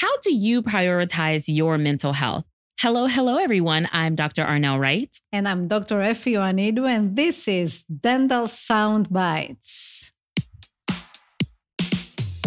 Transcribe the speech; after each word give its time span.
how 0.00 0.14
do 0.18 0.34
you 0.34 0.62
prioritize 0.62 1.44
your 1.48 1.78
mental 1.78 2.12
health? 2.12 2.44
Hello, 2.78 3.06
hello, 3.06 3.38
everyone. 3.38 3.88
I'm 3.92 4.14
Dr. 4.14 4.44
Arnell 4.44 4.78
Wright. 4.78 5.08
And 5.32 5.48
I'm 5.48 5.68
Dr. 5.68 6.02
Effie 6.02 6.34
Ioannidou, 6.34 6.86
and 6.86 7.16
this 7.16 7.48
is 7.48 7.84
Dental 7.84 8.46
Sound 8.46 9.10
Bites. 9.10 10.12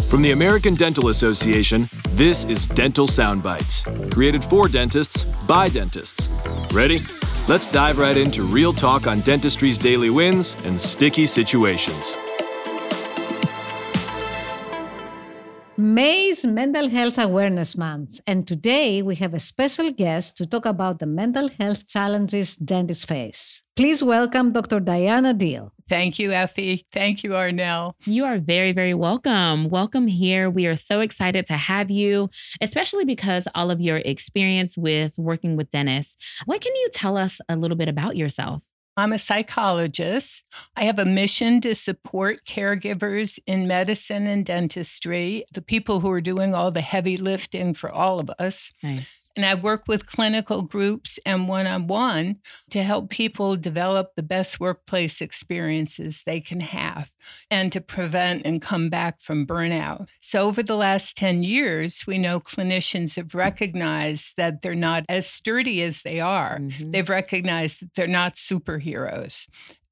From 0.08 0.22
the 0.22 0.30
American 0.30 0.74
Dental 0.74 1.08
Association, 1.08 1.88
this 2.10 2.44
is 2.44 2.68
Dental 2.68 3.08
Sound 3.08 3.42
Bites, 3.42 3.84
created 4.12 4.44
for 4.44 4.68
dentists 4.68 5.24
by 5.48 5.68
dentists. 5.68 6.28
Ready? 6.72 7.00
Let's 7.48 7.66
dive 7.66 7.98
right 7.98 8.16
into 8.16 8.44
real 8.44 8.72
talk 8.72 9.08
on 9.08 9.22
dentistry's 9.22 9.78
daily 9.78 10.10
wins 10.10 10.54
and 10.62 10.80
sticky 10.80 11.26
situations. 11.26 12.16
May 15.80 16.26
is 16.26 16.44
Mental 16.44 16.90
Health 16.90 17.16
Awareness 17.16 17.74
Month, 17.74 18.20
and 18.26 18.46
today 18.46 19.00
we 19.00 19.14
have 19.14 19.32
a 19.32 19.38
special 19.38 19.90
guest 19.90 20.36
to 20.36 20.44
talk 20.44 20.66
about 20.66 20.98
the 20.98 21.06
mental 21.06 21.48
health 21.58 21.88
challenges 21.88 22.54
dentists 22.54 23.06
face. 23.06 23.62
Please 23.76 24.02
welcome 24.02 24.52
Dr. 24.52 24.80
Diana 24.80 25.32
Dill. 25.32 25.72
Thank 25.88 26.18
you, 26.18 26.32
Effie. 26.32 26.84
Thank 26.92 27.24
you, 27.24 27.30
Arnell. 27.30 27.94
You 28.04 28.26
are 28.26 28.38
very, 28.38 28.72
very 28.72 28.92
welcome. 28.92 29.70
Welcome 29.70 30.06
here. 30.06 30.50
We 30.50 30.66
are 30.66 30.76
so 30.76 31.00
excited 31.00 31.46
to 31.46 31.54
have 31.54 31.90
you, 31.90 32.28
especially 32.60 33.06
because 33.06 33.48
all 33.54 33.70
of 33.70 33.80
your 33.80 34.02
experience 34.04 34.76
with 34.76 35.16
working 35.16 35.56
with 35.56 35.70
dentists. 35.70 36.18
What 36.44 36.60
can 36.60 36.76
you 36.76 36.90
tell 36.92 37.16
us 37.16 37.40
a 37.48 37.56
little 37.56 37.78
bit 37.78 37.88
about 37.88 38.16
yourself? 38.16 38.62
I'm 39.00 39.14
a 39.14 39.18
psychologist. 39.18 40.44
I 40.76 40.84
have 40.84 40.98
a 40.98 41.06
mission 41.06 41.62
to 41.62 41.74
support 41.74 42.44
caregivers 42.44 43.38
in 43.46 43.66
medicine 43.66 44.26
and 44.26 44.44
dentistry, 44.44 45.44
the 45.54 45.62
people 45.62 46.00
who 46.00 46.10
are 46.10 46.20
doing 46.20 46.54
all 46.54 46.70
the 46.70 46.82
heavy 46.82 47.16
lifting 47.16 47.72
for 47.72 47.90
all 47.90 48.20
of 48.20 48.30
us. 48.38 48.74
Nice. 48.82 49.30
And 49.36 49.46
I 49.46 49.54
work 49.54 49.84
with 49.86 50.06
clinical 50.06 50.62
groups 50.62 51.18
and 51.24 51.48
one 51.48 51.66
on 51.66 51.86
one 51.86 52.40
to 52.70 52.82
help 52.82 53.10
people 53.10 53.56
develop 53.56 54.10
the 54.16 54.24
best 54.24 54.58
workplace 54.58 55.20
experiences 55.20 56.24
they 56.26 56.40
can 56.40 56.60
have 56.60 57.12
and 57.48 57.72
to 57.72 57.80
prevent 57.80 58.44
and 58.44 58.60
come 58.60 58.90
back 58.90 59.20
from 59.20 59.46
burnout. 59.46 60.08
So, 60.20 60.42
over 60.42 60.64
the 60.64 60.74
last 60.74 61.16
10 61.16 61.44
years, 61.44 62.04
we 62.08 62.18
know 62.18 62.40
clinicians 62.40 63.14
have 63.16 63.34
recognized 63.34 64.36
that 64.36 64.62
they're 64.62 64.74
not 64.74 65.04
as 65.08 65.28
sturdy 65.28 65.80
as 65.82 66.02
they 66.02 66.18
are. 66.18 66.58
Mm-hmm. 66.58 66.90
They've 66.90 67.08
recognized 67.08 67.82
that 67.82 67.94
they're 67.94 68.08
not 68.08 68.34
superheroes 68.34 68.89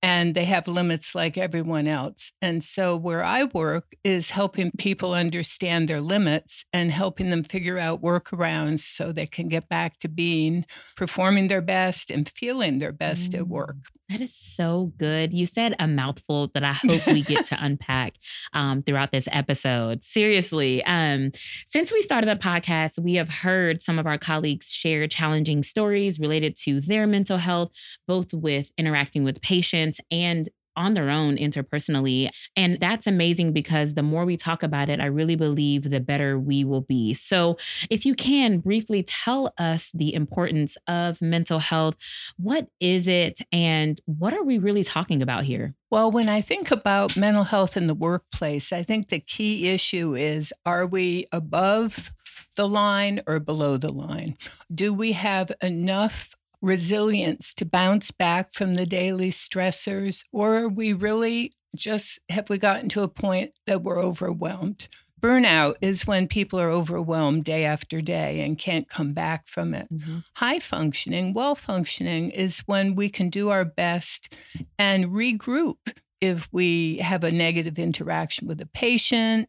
and 0.03 0.35
they 0.35 0.45
have 0.45 0.69
limits 0.69 1.15
like 1.15 1.37
everyone 1.37 1.89
else. 1.89 2.33
And 2.41 2.63
so, 2.63 2.97
where 2.97 3.23
I 3.23 3.45
work 3.45 3.95
is 4.05 4.31
helping 4.31 4.71
people 4.79 5.13
understand 5.13 5.89
their 5.89 6.01
limits 6.01 6.65
and 6.73 6.93
helping 6.93 7.31
them 7.31 7.43
figure 7.43 7.79
out 7.79 8.03
workarounds 8.03 8.81
so 8.81 9.11
they 9.11 9.27
can 9.27 9.49
get 9.49 9.69
back 9.69 9.99
to 10.01 10.09
being 10.09 10.65
performing 10.97 11.49
their 11.49 11.63
best 11.63 12.11
and 12.11 12.29
feeling 12.29 12.79
their 12.79 12.93
best 12.93 13.33
mm. 13.33 13.39
at 13.39 13.49
work. 13.49 13.77
That 14.09 14.23
is 14.23 14.35
so 14.35 14.93
good. 14.97 15.35
You 15.35 15.45
said 15.45 15.75
a 15.79 15.87
mouthful 15.87 16.51
that 16.55 16.65
I 16.65 16.73
hope 16.73 17.07
we 17.09 17.21
get 17.21 17.45
to 17.47 17.59
unpack 17.63 18.15
um, 18.55 18.83
throughout 18.83 19.13
this 19.13 19.29
episode. 19.31 20.03
Seriously, 20.03 20.83
um, 20.85 21.31
since 21.67 21.93
we 21.93 22.01
started 22.01 22.27
the 22.27 22.37
podcast, 22.37 22.99
we 22.99 23.17
have 23.17 23.29
heard 23.29 23.83
some 23.83 23.99
of 23.99 24.07
our 24.07 24.17
colleagues 24.17 24.73
share 24.73 25.07
challenging 25.09 25.63
stories 25.63 26.19
related 26.19 26.57
to 26.65 26.81
their 26.81 27.07
mental 27.07 27.37
health, 27.37 27.71
both 28.07 28.33
with 28.33 28.71
interacting 28.79 29.25
with 29.25 29.43
patients 29.43 30.01
and 30.11 30.49
on 30.79 30.95
their 30.95 31.11
own 31.11 31.37
interpersonally. 31.37 32.31
And 32.57 32.79
that's 32.81 33.07
amazing 33.07 33.53
because 33.53 33.95
the 33.95 34.03
more 34.03 34.25
we 34.25 34.37
talk 34.37 34.63
about 34.63 34.89
it, 34.89 35.01
I 35.01 35.07
really 35.07 35.35
believe 35.35 35.91
the 35.91 36.01
better 36.01 36.39
we 36.39 36.65
will 36.65 36.81
be. 36.81 37.13
So, 37.15 37.59
if 37.91 38.07
you 38.07 38.15
can 38.15 38.61
briefly 38.61 39.03
tell 39.03 39.53
us 39.59 39.91
the 39.93 40.15
importance 40.15 40.79
of 40.87 41.21
mental 41.21 41.59
health, 41.59 41.97
what 42.37 42.69
is 42.81 43.09
it 43.09 43.41
and 43.53 44.01
what 44.07 44.33
are 44.33 44.45
we 44.45 44.59
really 44.59 44.85
talking 44.85 45.21
about 45.21 45.45
here? 45.45 45.75
Well, 45.91 46.11
when 46.11 46.29
I 46.29 46.41
think 46.41 46.71
about 46.71 47.17
mental 47.17 47.45
health 47.45 47.77
in 47.77 47.87
the 47.87 47.95
workplace, 47.95 48.73
I 48.73 48.83
think 48.83 49.09
the 49.09 49.21
key 49.21 49.69
issue 49.69 50.15
is 50.15 50.53
are 50.65 50.87
we 50.87 51.27
above 51.33 52.13
the 52.57 52.69
line 52.69 53.21
or 53.27 53.41
below 53.41 53.77
the 53.77 53.93
line? 53.93 54.37
Do 54.73 54.93
we 54.93 55.13
have 55.13 55.51
enough 55.63 56.35
resilience 56.61 57.55
to 57.55 57.65
bounce 57.65 58.11
back 58.11 58.53
from 58.53 58.75
the 58.75 58.87
daily 58.87 59.31
stressors? 59.31 60.25
Or 60.33 60.57
are 60.57 60.69
we 60.69 60.93
really 60.93 61.53
just 61.77 62.19
have 62.29 62.51
we 62.51 62.59
gotten 62.59 62.89
to 62.91 63.03
a 63.03 63.09
point 63.09 63.53
that 63.67 63.83
we're 63.83 64.01
overwhelmed? 64.01 64.89
Burnout 65.21 65.75
is 65.81 66.07
when 66.07 66.29
people 66.29 66.61
are 66.61 66.71
overwhelmed 66.71 67.45
day 67.45 67.65
after 67.65 68.01
day 68.01 68.41
and 68.41 68.57
can't 68.57 68.89
come 68.89 69.13
back 69.13 69.49
from 69.49 69.75
it. 69.75 69.89
Mm-hmm. 69.93 70.19
High 70.37 70.61
functioning, 70.61 71.35
well 71.35 71.57
functioning 71.57 72.31
is 72.31 72.61
when 72.61 72.95
we 72.95 73.09
can 73.09 73.29
do 73.29 73.49
our 73.49 73.65
best 73.65 74.37
and 74.79 75.07
regroup 75.07 75.77
if 76.21 76.49
we 76.53 76.99
have 76.99 77.25
a 77.25 77.31
negative 77.31 77.79
interaction 77.79 78.47
with 78.47 78.61
a 78.61 78.67
patient, 78.67 79.49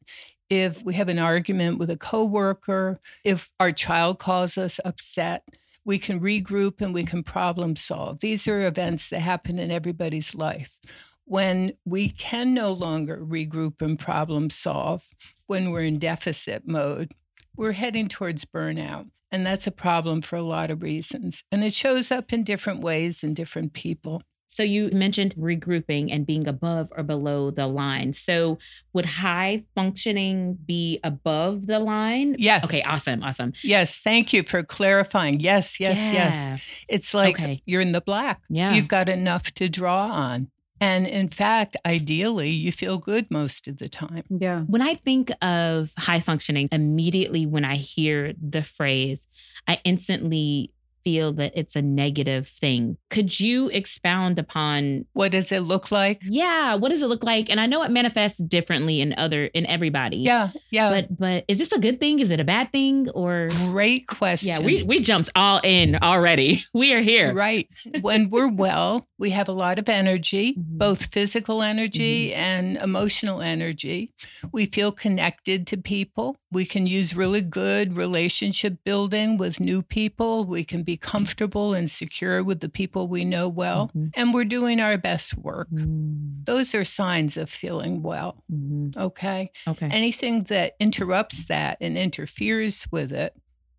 if 0.49 0.83
we 0.83 0.95
have 0.95 1.09
an 1.09 1.19
argument 1.19 1.77
with 1.77 1.91
a 1.91 1.97
coworker, 1.97 2.99
if 3.23 3.51
our 3.59 3.71
child 3.71 4.19
calls 4.19 4.57
us 4.57 4.79
upset 4.83 5.43
we 5.85 5.99
can 5.99 6.19
regroup 6.19 6.81
and 6.81 6.93
we 6.93 7.03
can 7.03 7.23
problem 7.23 7.75
solve. 7.75 8.19
These 8.19 8.47
are 8.47 8.65
events 8.65 9.09
that 9.09 9.19
happen 9.19 9.59
in 9.59 9.71
everybody's 9.71 10.35
life. 10.35 10.79
When 11.25 11.73
we 11.85 12.09
can 12.09 12.53
no 12.53 12.71
longer 12.71 13.17
regroup 13.17 13.81
and 13.81 13.97
problem 13.97 14.49
solve, 14.49 15.09
when 15.47 15.71
we're 15.71 15.83
in 15.83 15.99
deficit 15.99 16.67
mode, 16.67 17.11
we're 17.55 17.73
heading 17.73 18.07
towards 18.07 18.45
burnout. 18.45 19.09
And 19.31 19.45
that's 19.45 19.67
a 19.67 19.71
problem 19.71 20.21
for 20.21 20.37
a 20.37 20.41
lot 20.41 20.71
of 20.71 20.81
reasons. 20.81 21.43
And 21.51 21.63
it 21.63 21.73
shows 21.73 22.11
up 22.11 22.33
in 22.33 22.43
different 22.43 22.81
ways 22.81 23.23
in 23.23 23.33
different 23.33 23.73
people. 23.73 24.23
So 24.51 24.63
you 24.63 24.89
mentioned 24.91 25.35
regrouping 25.35 26.11
and 26.11 26.25
being 26.25 26.47
above 26.47 26.91
or 26.97 27.03
below 27.03 27.51
the 27.51 27.67
line. 27.67 28.13
So 28.13 28.57
would 28.93 29.05
high 29.05 29.63
functioning 29.75 30.57
be 30.65 30.99
above 31.03 31.67
the 31.67 31.77
line? 31.77 32.35
Yes. 32.39 32.63
Okay, 32.63 32.81
awesome, 32.81 33.21
awesome. 33.23 33.53
Yes, 33.61 33.99
thank 33.99 34.33
you 34.33 34.41
for 34.41 34.63
clarifying. 34.63 35.39
Yes, 35.39 35.79
yes, 35.79 35.99
yeah. 35.99 36.13
yes. 36.13 36.63
It's 36.87 37.13
like 37.13 37.39
okay. 37.39 37.61
you're 37.67 37.79
in 37.79 37.91
the 37.91 38.01
black. 38.01 38.41
Yeah. 38.49 38.73
You've 38.73 38.87
got 38.87 39.07
enough 39.07 39.51
to 39.53 39.69
draw 39.69 40.07
on. 40.07 40.49
And 40.81 41.05
in 41.05 41.27
fact, 41.27 41.77
ideally, 41.85 42.49
you 42.49 42.71
feel 42.71 42.97
good 42.97 43.29
most 43.29 43.67
of 43.67 43.77
the 43.77 43.89
time. 43.89 44.23
Yeah. 44.29 44.61
When 44.61 44.81
I 44.81 44.95
think 44.95 45.31
of 45.43 45.91
high 45.97 46.21
functioning, 46.21 46.69
immediately 46.71 47.45
when 47.45 47.65
I 47.65 47.75
hear 47.75 48.33
the 48.41 48.63
phrase, 48.63 49.27
I 49.67 49.79
instantly 49.83 50.71
feel 51.09 51.33
that 51.33 51.51
it's 51.55 51.75
a 51.75 51.81
negative 51.81 52.47
thing. 52.47 52.97
Could 53.09 53.39
you 53.39 53.67
expound 53.69 54.37
upon 54.37 55.05
what 55.13 55.31
does 55.31 55.51
it 55.51 55.61
look 55.61 55.91
like? 55.91 56.21
Yeah, 56.23 56.75
what 56.75 56.89
does 56.89 57.01
it 57.01 57.07
look 57.07 57.23
like? 57.23 57.49
And 57.49 57.59
I 57.59 57.65
know 57.65 57.81
it 57.81 57.89
manifests 57.89 58.41
differently 58.43 59.01
in 59.01 59.13
other 59.17 59.45
in 59.45 59.65
everybody. 59.65 60.17
Yeah, 60.17 60.51
yeah. 60.69 60.89
But 60.91 61.17
but 61.17 61.45
is 61.47 61.57
this 61.57 61.71
a 61.71 61.79
good 61.79 61.99
thing? 61.99 62.19
Is 62.19 62.29
it 62.29 62.39
a 62.39 62.43
bad 62.43 62.71
thing? 62.71 63.09
Or 63.09 63.47
great 63.71 64.07
question. 64.07 64.49
Yeah, 64.49 64.59
we 64.59 64.83
we 64.83 64.99
jumped 64.99 65.31
all 65.35 65.59
in 65.63 65.97
already. 66.01 66.63
We 66.73 66.93
are 66.93 67.01
here. 67.01 67.33
Right. 67.33 67.67
when 68.01 68.29
we're 68.29 68.47
well, 68.47 69.07
we 69.19 69.31
have 69.31 69.49
a 69.49 69.51
lot 69.51 69.77
of 69.77 69.89
energy, 69.89 70.53
mm-hmm. 70.53 70.77
both 70.77 71.07
physical 71.07 71.61
energy 71.61 72.29
mm-hmm. 72.29 72.39
and 72.39 72.77
emotional 72.77 73.41
energy. 73.41 74.13
We 74.51 74.65
feel 74.65 74.93
connected 74.93 75.67
to 75.67 75.77
people. 75.77 76.37
We 76.51 76.65
can 76.65 76.87
use 76.87 77.15
really 77.15 77.41
good 77.41 77.97
relationship 77.97 78.77
building 78.85 79.37
with 79.37 79.59
new 79.59 79.83
people. 79.83 80.45
We 80.45 80.63
can 80.63 80.83
be 80.83 80.95
comfortable 80.95 81.73
and 81.73 81.91
secure 81.91 82.41
with 82.43 82.61
the 82.61 82.69
people 82.69 83.09
we 83.09 83.25
know 83.25 83.49
well. 83.49 83.87
Mm-hmm. 83.89 84.07
And 84.13 84.33
we're 84.33 84.45
doing 84.45 84.79
our 84.79 84.97
best 84.97 85.37
work. 85.37 85.69
Mm. 85.69 86.45
Those 86.45 86.73
are 86.73 86.85
signs 86.85 87.35
of 87.35 87.49
feeling 87.49 88.01
well. 88.01 88.43
Mm-hmm. 88.51 88.99
Okay. 88.99 89.51
Okay. 89.67 89.89
Anything 89.91 90.43
that 90.43 90.75
interrupts 90.79 91.43
that 91.45 91.77
and 91.81 91.97
interferes 91.97 92.87
with 92.89 93.11
it, 93.11 93.35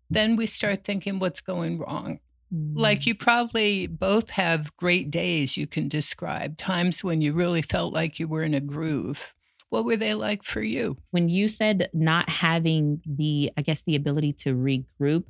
then 0.09 0.35
we 0.35 0.45
start 0.45 0.83
thinking 0.83 1.17
what's 1.17 1.41
going 1.41 1.79
wrong. 1.79 2.19
Like 2.51 3.01
mm. 3.01 3.05
you 3.07 3.15
probably 3.15 3.87
both 3.87 4.31
have 4.31 4.75
great 4.75 5.09
days 5.09 5.55
you 5.55 5.67
can 5.67 5.87
describe, 5.87 6.57
times 6.57 7.03
when 7.03 7.21
you 7.21 7.33
really 7.33 7.61
felt 7.61 7.93
like 7.93 8.19
you 8.19 8.27
were 8.27 8.43
in 8.43 8.53
a 8.53 8.59
groove. 8.59 9.33
What 9.69 9.85
were 9.85 9.95
they 9.95 10.13
like 10.13 10.43
for 10.43 10.61
you? 10.61 10.97
When 11.11 11.29
you 11.29 11.47
said 11.47 11.89
not 11.93 12.27
having 12.27 13.01
the, 13.05 13.51
I 13.57 13.61
guess, 13.61 13.83
the 13.83 13.95
ability 13.95 14.33
to 14.33 14.53
regroup, 14.53 15.23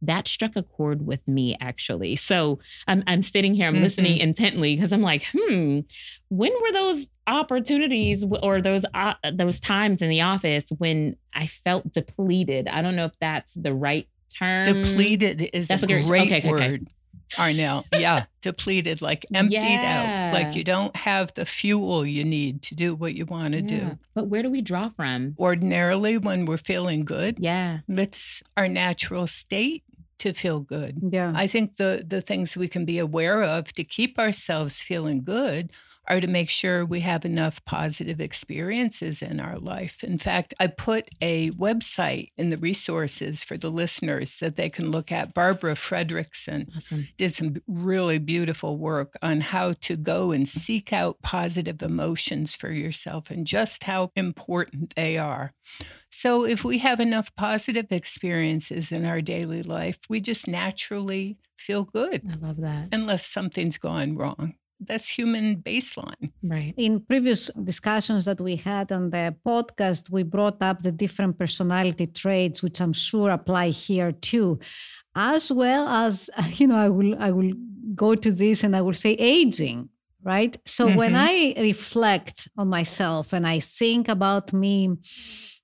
that 0.00 0.26
struck 0.26 0.56
a 0.56 0.62
chord 0.62 1.06
with 1.06 1.26
me 1.28 1.56
actually. 1.60 2.16
So 2.16 2.58
I'm, 2.88 3.04
I'm 3.06 3.22
sitting 3.22 3.54
here, 3.54 3.68
I'm 3.68 3.74
mm-hmm. 3.74 3.84
listening 3.84 4.18
intently 4.18 4.74
because 4.74 4.92
I'm 4.92 5.02
like, 5.02 5.26
hmm, 5.32 5.80
when 6.28 6.52
were 6.60 6.72
those 6.72 7.06
opportunities 7.26 8.24
or 8.42 8.60
those 8.60 8.84
uh, 8.94 9.14
those 9.32 9.60
times 9.60 10.02
in 10.02 10.08
the 10.08 10.22
office 10.22 10.64
when 10.78 11.16
I 11.34 11.46
felt 11.46 11.92
depleted? 11.92 12.66
I 12.68 12.82
don't 12.82 12.96
know 12.96 13.04
if 13.04 13.18
that's 13.20 13.54
the 13.54 13.72
right 13.74 14.08
term. 14.32 14.64
Depleted 14.64 15.50
is 15.52 15.68
that's 15.68 15.82
a 15.82 15.86
great, 15.86 16.06
great 16.06 16.32
okay, 16.32 16.48
word. 16.48 16.60
Okay. 16.62 16.86
Arnell. 17.36 17.84
Yeah, 17.92 18.26
depleted, 18.42 19.00
like 19.00 19.24
emptied 19.32 19.54
Yeah. 19.62 20.28
out, 20.28 20.34
like 20.34 20.54
you 20.54 20.64
don't 20.64 20.94
have 20.96 21.32
the 21.34 21.46
fuel 21.46 22.04
you 22.04 22.24
need 22.24 22.60
to 22.62 22.74
do 22.74 22.94
what 22.94 23.14
you 23.14 23.24
want 23.24 23.52
to 23.54 23.60
Yeah. 23.60 23.66
do. 23.66 23.98
But 24.14 24.26
where 24.26 24.42
do 24.42 24.50
we 24.50 24.60
draw 24.60 24.90
from? 24.90 25.34
Ordinarily, 25.38 26.18
when 26.18 26.44
we're 26.44 26.58
feeling 26.58 27.04
good, 27.06 27.38
Yeah. 27.40 27.78
it's 27.88 28.42
our 28.56 28.68
natural 28.68 29.26
state 29.26 29.82
to 30.18 30.32
feel 30.34 30.60
good. 30.60 30.98
Yeah. 31.10 31.32
I 31.34 31.46
think 31.46 31.76
the 31.76 32.04
the 32.06 32.20
things 32.20 32.56
we 32.56 32.68
can 32.68 32.84
be 32.84 32.98
aware 32.98 33.42
of 33.42 33.72
to 33.72 33.82
keep 33.82 34.18
ourselves 34.18 34.82
feeling 34.82 35.24
good 35.24 35.70
are 36.08 36.20
to 36.20 36.26
make 36.26 36.50
sure 36.50 36.84
we 36.84 37.00
have 37.00 37.24
enough 37.24 37.64
positive 37.64 38.20
experiences 38.20 39.22
in 39.22 39.38
our 39.40 39.58
life. 39.58 40.02
In 40.02 40.18
fact, 40.18 40.52
I 40.58 40.66
put 40.66 41.08
a 41.20 41.50
website 41.52 42.28
in 42.36 42.50
the 42.50 42.56
resources 42.56 43.44
for 43.44 43.56
the 43.56 43.70
listeners 43.70 44.38
that 44.40 44.56
they 44.56 44.68
can 44.68 44.90
look 44.90 45.12
at. 45.12 45.32
Barbara 45.32 45.74
Fredrickson 45.74 46.68
Awesome. 46.76 47.08
did 47.16 47.34
some 47.34 47.56
really 47.66 48.18
beautiful 48.18 48.76
work 48.78 49.14
on 49.22 49.40
how 49.42 49.74
to 49.74 49.96
go 49.96 50.32
and 50.32 50.48
seek 50.48 50.92
out 50.92 51.22
positive 51.22 51.80
emotions 51.82 52.56
for 52.56 52.70
yourself 52.72 53.30
and 53.30 53.46
just 53.46 53.84
how 53.84 54.10
important 54.16 54.94
they 54.96 55.16
are. 55.18 55.52
So, 56.10 56.44
if 56.44 56.64
we 56.64 56.78
have 56.78 57.00
enough 57.00 57.34
positive 57.36 57.86
experiences 57.90 58.92
in 58.92 59.04
our 59.06 59.20
daily 59.22 59.62
life, 59.62 59.98
we 60.08 60.20
just 60.20 60.46
naturally 60.46 61.38
feel 61.56 61.84
good 61.84 62.22
I 62.28 62.34
love 62.44 62.56
that. 62.60 62.88
unless 62.92 63.24
something's 63.24 63.78
gone 63.78 64.16
wrong. 64.16 64.54
That's 64.86 65.08
human 65.18 65.62
baseline. 65.62 66.32
Right. 66.42 66.74
In 66.76 67.00
previous 67.00 67.50
discussions 67.72 68.24
that 68.24 68.40
we 68.40 68.56
had 68.56 68.90
on 68.92 69.10
the 69.10 69.34
podcast, 69.46 70.10
we 70.10 70.22
brought 70.22 70.60
up 70.62 70.82
the 70.82 70.92
different 70.92 71.38
personality 71.38 72.06
traits, 72.06 72.62
which 72.62 72.80
I'm 72.80 72.92
sure 72.92 73.30
apply 73.30 73.68
here 73.68 74.12
too, 74.12 74.58
as 75.14 75.52
well 75.52 75.86
as 75.88 76.30
you 76.58 76.66
know, 76.66 76.76
I 76.76 76.88
will 76.88 77.14
I 77.22 77.30
will 77.30 77.52
go 77.94 78.14
to 78.14 78.30
this 78.30 78.64
and 78.64 78.74
I 78.74 78.80
will 78.80 78.94
say 78.94 79.12
aging, 79.18 79.88
right? 80.22 80.56
So 80.66 80.86
when 81.00 81.12
Mhm. 81.12 81.28
I 81.30 81.60
reflect 81.60 82.48
on 82.56 82.68
myself 82.68 83.32
and 83.32 83.46
I 83.46 83.60
think 83.60 84.08
about 84.08 84.52
me, 84.52 84.76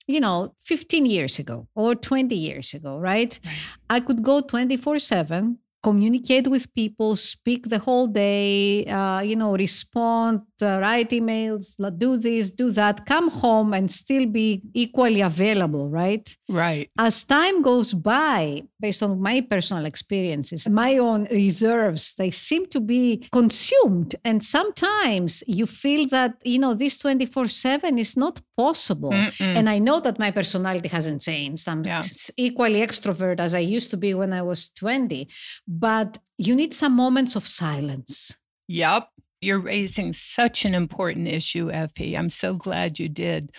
you 0.06 0.20
know, 0.20 0.54
15 0.58 1.06
years 1.06 1.38
ago 1.38 1.68
or 1.74 1.94
20 1.94 2.34
years 2.34 2.74
ago, 2.74 2.98
right? 2.98 3.38
Right. 3.44 3.54
I 3.90 4.00
could 4.00 4.22
go 4.22 4.40
24 4.40 4.98
7, 4.98 5.58
communicate 5.82 6.48
with 6.48 6.72
people, 6.74 7.16
speak 7.16 7.68
the 7.68 7.78
whole 7.78 8.06
day, 8.06 8.84
uh, 8.86 9.20
you 9.20 9.36
know, 9.36 9.54
respond, 9.54 10.42
Uh, 10.62 10.78
write 10.80 11.10
emails, 11.10 11.76
do 11.98 12.16
this, 12.16 12.50
do 12.50 12.70
that, 12.72 13.06
come 13.06 13.30
home 13.30 13.72
and 13.74 13.90
still 13.90 14.26
be 14.26 14.62
equally 14.74 15.20
available, 15.20 15.88
right? 15.88 16.36
Right. 16.48 16.90
As 16.98 17.24
time 17.24 17.62
goes 17.62 17.94
by, 17.94 18.62
based 18.80 19.02
on 19.02 19.20
my 19.20 19.40
personal 19.40 19.84
experiences, 19.84 20.68
my 20.68 20.98
own 20.98 21.24
reserves, 21.30 22.14
they 22.16 22.30
seem 22.30 22.66
to 22.66 22.80
be 22.80 23.24
consumed. 23.30 24.16
And 24.24 24.42
sometimes 24.42 25.42
you 25.46 25.66
feel 25.66 26.08
that, 26.08 26.34
you 26.44 26.58
know, 26.58 26.74
this 26.74 26.98
24 26.98 27.48
7 27.48 27.98
is 27.98 28.16
not 28.16 28.40
possible. 28.56 29.10
Mm-mm. 29.10 29.40
And 29.40 29.68
I 29.68 29.78
know 29.78 30.00
that 30.00 30.18
my 30.18 30.30
personality 30.30 30.88
hasn't 30.88 31.22
changed. 31.22 31.68
I'm 31.68 31.84
Yeah. 31.84 32.02
equally 32.36 32.80
extrovert 32.80 33.40
as 33.40 33.54
I 33.54 33.60
used 33.60 33.90
to 33.90 33.96
be 33.96 34.14
when 34.14 34.32
I 34.32 34.42
was 34.42 34.70
20. 34.70 35.28
But 35.66 36.18
you 36.36 36.54
need 36.54 36.72
some 36.74 36.94
moments 36.94 37.36
of 37.36 37.46
silence. 37.46 38.38
Yep. 38.68 39.08
You're 39.40 39.60
raising 39.60 40.12
such 40.12 40.64
an 40.64 40.74
important 40.74 41.28
issue, 41.28 41.70
Effie. 41.70 42.16
I'm 42.16 42.30
so 42.30 42.54
glad 42.54 42.98
you 42.98 43.08
did. 43.08 43.52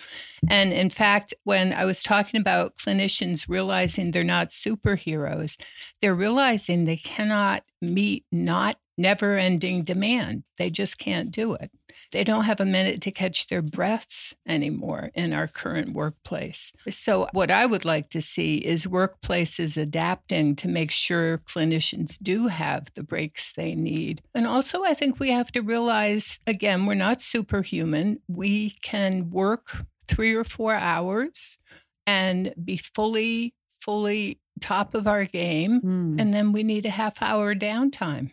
And 0.48 0.72
in 0.72 0.90
fact, 0.90 1.32
when 1.44 1.72
I 1.72 1.86
was 1.86 2.02
talking 2.02 2.40
about 2.40 2.76
clinicians 2.76 3.48
realizing 3.48 4.10
they're 4.10 4.24
not 4.24 4.50
superheroes, 4.50 5.56
they're 6.02 6.14
realizing 6.14 6.84
they 6.84 6.98
cannot 6.98 7.64
meet 7.80 8.26
not 8.30 8.76
never 9.00 9.38
ending 9.38 9.82
demand. 9.82 10.44
They 10.56 10.70
just 10.70 10.98
can't 10.98 11.30
do 11.30 11.54
it. 11.54 11.70
They 12.12 12.24
don't 12.24 12.44
have 12.44 12.60
a 12.60 12.66
minute 12.66 13.00
to 13.02 13.10
catch 13.10 13.46
their 13.46 13.62
breaths 13.62 14.34
anymore 14.46 15.10
in 15.14 15.32
our 15.32 15.46
current 15.46 15.90
workplace. 15.90 16.72
So, 16.88 17.28
what 17.32 17.50
I 17.50 17.66
would 17.66 17.84
like 17.84 18.08
to 18.10 18.20
see 18.20 18.56
is 18.56 18.86
workplaces 18.86 19.80
adapting 19.80 20.56
to 20.56 20.68
make 20.68 20.90
sure 20.90 21.38
clinicians 21.38 22.18
do 22.20 22.48
have 22.48 22.88
the 22.94 23.02
breaks 23.02 23.52
they 23.52 23.74
need. 23.74 24.22
And 24.34 24.46
also, 24.46 24.84
I 24.84 24.94
think 24.94 25.20
we 25.20 25.30
have 25.30 25.52
to 25.52 25.60
realize 25.60 26.40
again, 26.46 26.86
we're 26.86 26.94
not 26.94 27.22
superhuman. 27.22 28.20
We 28.28 28.70
can 28.82 29.30
work 29.30 29.84
three 30.08 30.34
or 30.34 30.44
four 30.44 30.74
hours 30.74 31.58
and 32.06 32.52
be 32.62 32.76
fully, 32.76 33.54
fully 33.80 34.40
top 34.60 34.94
of 34.94 35.06
our 35.06 35.24
game. 35.24 35.80
Mm. 35.80 36.20
And 36.20 36.34
then 36.34 36.52
we 36.52 36.62
need 36.62 36.84
a 36.84 36.90
half 36.90 37.22
hour 37.22 37.54
downtime. 37.54 38.32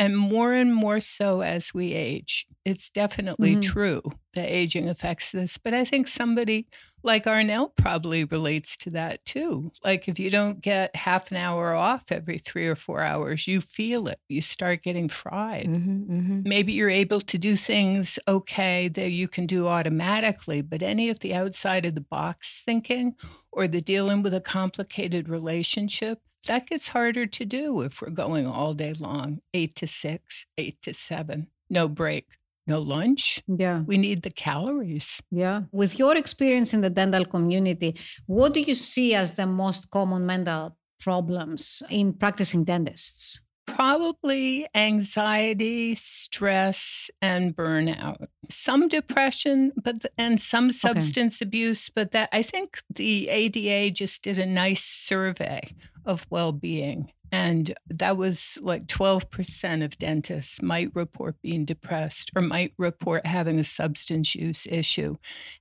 And 0.00 0.16
more 0.16 0.54
and 0.54 0.74
more 0.74 0.98
so 0.98 1.42
as 1.42 1.74
we 1.74 1.92
age. 1.92 2.46
It's 2.64 2.88
definitely 2.88 3.56
Mhm. 3.56 3.62
true 3.62 4.02
that 4.34 4.50
aging 4.50 4.88
affects 4.88 5.30
this. 5.30 5.58
But 5.58 5.74
I 5.74 5.84
think 5.84 6.08
somebody 6.08 6.66
like 7.02 7.24
Arnell 7.24 7.74
probably 7.76 8.24
relates 8.24 8.76
to 8.78 8.90
that 8.90 9.24
too. 9.26 9.72
Like 9.84 10.08
if 10.08 10.18
you 10.18 10.30
don't 10.30 10.62
get 10.62 10.96
half 10.96 11.30
an 11.30 11.36
hour 11.36 11.74
off 11.74 12.10
every 12.10 12.38
three 12.38 12.66
or 12.66 12.74
four 12.74 13.02
hours, 13.02 13.46
you 13.46 13.60
feel 13.60 14.08
it. 14.08 14.20
You 14.28 14.40
start 14.40 14.82
getting 14.82 15.08
fried. 15.08 15.66
Mm-hmm, 15.66 16.12
mm-hmm. 16.12 16.40
Maybe 16.44 16.72
you're 16.72 16.90
able 16.90 17.20
to 17.20 17.38
do 17.38 17.54
things 17.56 18.18
okay 18.26 18.88
that 18.88 19.10
you 19.10 19.28
can 19.28 19.46
do 19.46 19.66
automatically, 19.66 20.62
but 20.62 20.82
any 20.82 21.10
of 21.10 21.20
the 21.20 21.34
outside 21.34 21.84
of 21.84 21.94
the 21.94 22.00
box 22.00 22.62
thinking 22.64 23.14
or 23.52 23.68
the 23.68 23.80
dealing 23.82 24.22
with 24.22 24.32
a 24.34 24.40
complicated 24.40 25.28
relationship, 25.28 26.20
that 26.46 26.66
gets 26.66 26.88
harder 26.88 27.26
to 27.26 27.44
do 27.44 27.82
if 27.82 28.00
we're 28.00 28.10
going 28.10 28.46
all 28.46 28.74
day 28.74 28.94
long, 28.98 29.40
eight 29.52 29.74
to 29.76 29.86
six, 29.86 30.46
eight 30.56 30.80
to 30.82 30.94
seven, 30.94 31.48
no 31.68 31.88
break, 31.88 32.26
no 32.66 32.80
lunch. 32.80 33.42
Yeah. 33.46 33.80
We 33.80 33.98
need 33.98 34.22
the 34.22 34.30
calories. 34.30 35.20
Yeah. 35.30 35.62
With 35.72 35.98
your 35.98 36.16
experience 36.16 36.72
in 36.72 36.80
the 36.80 36.90
dental 36.90 37.24
community, 37.24 37.96
what 38.26 38.54
do 38.54 38.60
you 38.60 38.74
see 38.74 39.14
as 39.14 39.34
the 39.34 39.46
most 39.46 39.90
common 39.90 40.24
mental 40.26 40.76
problems 40.98 41.82
in 41.90 42.12
practicing 42.12 42.64
dentists? 42.64 43.42
Probably 43.74 44.66
anxiety, 44.74 45.94
stress, 45.94 47.10
and 47.22 47.54
burnout. 47.56 48.26
Some 48.48 48.88
depression, 48.88 49.72
but 49.82 50.06
and 50.18 50.40
some 50.40 50.72
substance 50.72 51.40
abuse. 51.40 51.88
But 51.88 52.12
that 52.12 52.28
I 52.32 52.42
think 52.42 52.82
the 52.88 53.28
ADA 53.28 53.90
just 53.90 54.22
did 54.22 54.38
a 54.38 54.46
nice 54.46 54.84
survey 54.84 55.74
of 56.04 56.26
well-being, 56.30 57.12
and 57.32 57.74
that 57.88 58.16
was 58.16 58.58
like 58.60 58.86
twelve 58.86 59.30
percent 59.30 59.82
of 59.82 59.98
dentists 59.98 60.62
might 60.62 60.94
report 60.94 61.36
being 61.42 61.64
depressed 61.64 62.30
or 62.34 62.42
might 62.42 62.72
report 62.78 63.26
having 63.26 63.58
a 63.58 63.64
substance 63.64 64.34
use 64.34 64.66
issue. 64.66 65.16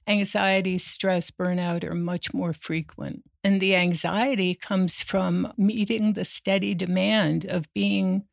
Anxiety, 0.07 0.77
stress, 0.77 1.31
burnout 1.31 1.83
are 1.83 1.95
much 1.95 2.33
more 2.33 2.53
frequent. 2.53 3.23
And 3.43 3.61
the 3.61 3.75
anxiety 3.75 4.55
comes 4.55 5.01
from 5.01 5.53
meeting 5.57 6.13
the 6.13 6.25
steady 6.25 6.75
demand 6.75 7.45
of 7.45 7.71
being 7.73 8.25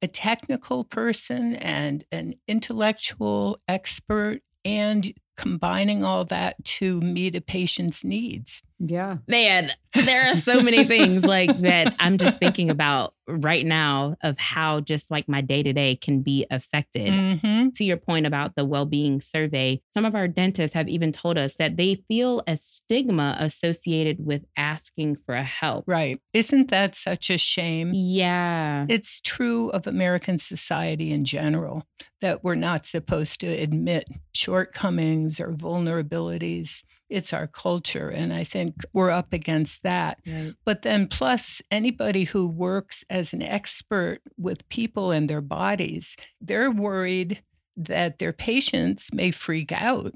a 0.00 0.08
technical 0.08 0.84
person 0.84 1.54
and 1.56 2.04
an 2.12 2.32
intellectual 2.46 3.60
expert 3.68 4.42
and 4.64 5.12
combining 5.36 6.04
all 6.04 6.24
that 6.24 6.62
to 6.64 7.00
meet 7.00 7.34
a 7.34 7.40
patient's 7.40 8.04
needs. 8.04 8.62
Yeah. 8.84 9.18
Man, 9.28 9.70
there 9.94 10.30
are 10.30 10.34
so 10.34 10.60
many 10.60 10.84
things 10.88 11.24
like 11.24 11.56
that 11.60 11.94
I'm 12.00 12.18
just 12.18 12.38
thinking 12.38 12.68
about 12.68 13.14
right 13.28 13.64
now 13.64 14.16
of 14.22 14.36
how 14.38 14.80
just 14.80 15.08
like 15.10 15.28
my 15.28 15.40
day 15.40 15.62
to 15.62 15.72
day 15.72 15.94
can 15.94 16.22
be 16.22 16.44
affected. 16.50 17.08
Mhm. 17.08 17.74
To 17.74 17.84
your 17.84 17.96
point 17.96 18.26
about 18.26 18.56
the 18.56 18.64
well 18.64 18.84
being 18.84 19.20
survey, 19.20 19.80
some 19.94 20.04
of 20.04 20.16
our 20.16 20.26
dentists 20.26 20.74
have 20.74 20.88
even 20.88 21.12
told 21.12 21.38
us 21.38 21.54
that 21.54 21.76
they 21.76 21.94
feel 22.08 22.42
a 22.48 22.56
stigma 22.56 23.36
associated 23.38 24.26
with 24.26 24.44
asking 24.56 25.16
for 25.24 25.36
help. 25.36 25.84
Right. 25.86 26.20
Isn't 26.32 26.68
that 26.70 26.96
such 26.96 27.30
a 27.30 27.38
shame? 27.38 27.92
Yeah. 27.94 28.86
It's 28.88 29.20
true 29.20 29.68
of 29.70 29.86
American 29.86 30.38
society 30.38 31.12
in 31.12 31.24
general 31.24 31.86
that 32.20 32.42
we're 32.42 32.56
not 32.56 32.86
supposed 32.86 33.38
to 33.40 33.46
admit 33.46 34.08
shortcomings 34.34 35.38
or 35.40 35.52
vulnerabilities. 35.52 36.82
It's 37.12 37.32
our 37.32 37.46
culture. 37.46 38.08
And 38.08 38.32
I 38.32 38.42
think 38.44 38.74
we're 38.92 39.10
up 39.10 39.32
against 39.32 39.82
that. 39.82 40.18
Right. 40.26 40.54
But 40.64 40.82
then, 40.82 41.06
plus, 41.06 41.60
anybody 41.70 42.24
who 42.24 42.48
works 42.48 43.04
as 43.10 43.32
an 43.32 43.42
expert 43.42 44.20
with 44.36 44.68
people 44.68 45.10
and 45.10 45.28
their 45.28 45.42
bodies, 45.42 46.16
they're 46.40 46.70
worried 46.70 47.42
that 47.76 48.18
their 48.18 48.32
patients 48.32 49.10
may 49.12 49.30
freak 49.30 49.72
out 49.72 50.14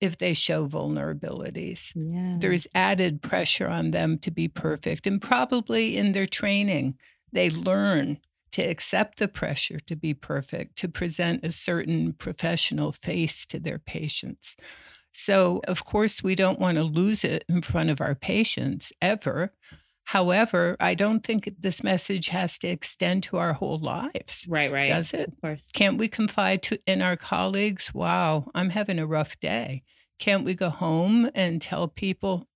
if 0.00 0.16
they 0.16 0.32
show 0.32 0.66
vulnerabilities. 0.68 1.92
Yeah. 1.94 2.36
There's 2.38 2.66
added 2.74 3.20
pressure 3.22 3.68
on 3.68 3.90
them 3.90 4.18
to 4.20 4.30
be 4.30 4.48
perfect. 4.48 5.06
And 5.06 5.20
probably 5.20 5.96
in 5.96 6.12
their 6.12 6.26
training, 6.26 6.96
they 7.32 7.50
learn 7.50 8.18
to 8.52 8.62
accept 8.62 9.18
the 9.18 9.28
pressure 9.28 9.78
to 9.80 9.96
be 9.96 10.14
perfect, 10.14 10.76
to 10.76 10.88
present 10.88 11.44
a 11.44 11.52
certain 11.52 12.12
professional 12.12 12.92
face 12.92 13.44
to 13.46 13.58
their 13.58 13.78
patients. 13.78 14.56
So, 15.20 15.60
of 15.66 15.84
course, 15.84 16.22
we 16.22 16.36
don't 16.36 16.60
want 16.60 16.76
to 16.76 16.84
lose 16.84 17.24
it 17.24 17.44
in 17.48 17.60
front 17.60 17.90
of 17.90 18.00
our 18.00 18.14
patients 18.14 18.92
ever. 19.02 19.52
However, 20.04 20.76
I 20.78 20.94
don't 20.94 21.26
think 21.26 21.52
this 21.58 21.82
message 21.82 22.28
has 22.28 22.56
to 22.60 22.68
extend 22.68 23.24
to 23.24 23.36
our 23.36 23.52
whole 23.52 23.80
lives. 23.80 24.46
Right, 24.48 24.70
right. 24.70 24.86
Does 24.86 25.12
it? 25.12 25.30
Of 25.30 25.40
course. 25.40 25.70
Can't 25.74 25.98
we 25.98 26.06
confide 26.06 26.62
to, 26.62 26.78
in 26.86 27.02
our 27.02 27.16
colleagues? 27.16 27.92
Wow, 27.92 28.48
I'm 28.54 28.70
having 28.70 29.00
a 29.00 29.08
rough 29.08 29.40
day. 29.40 29.82
Can't 30.20 30.44
we 30.44 30.54
go 30.54 30.70
home 30.70 31.28
and 31.34 31.60
tell 31.60 31.88
people, 31.88 32.46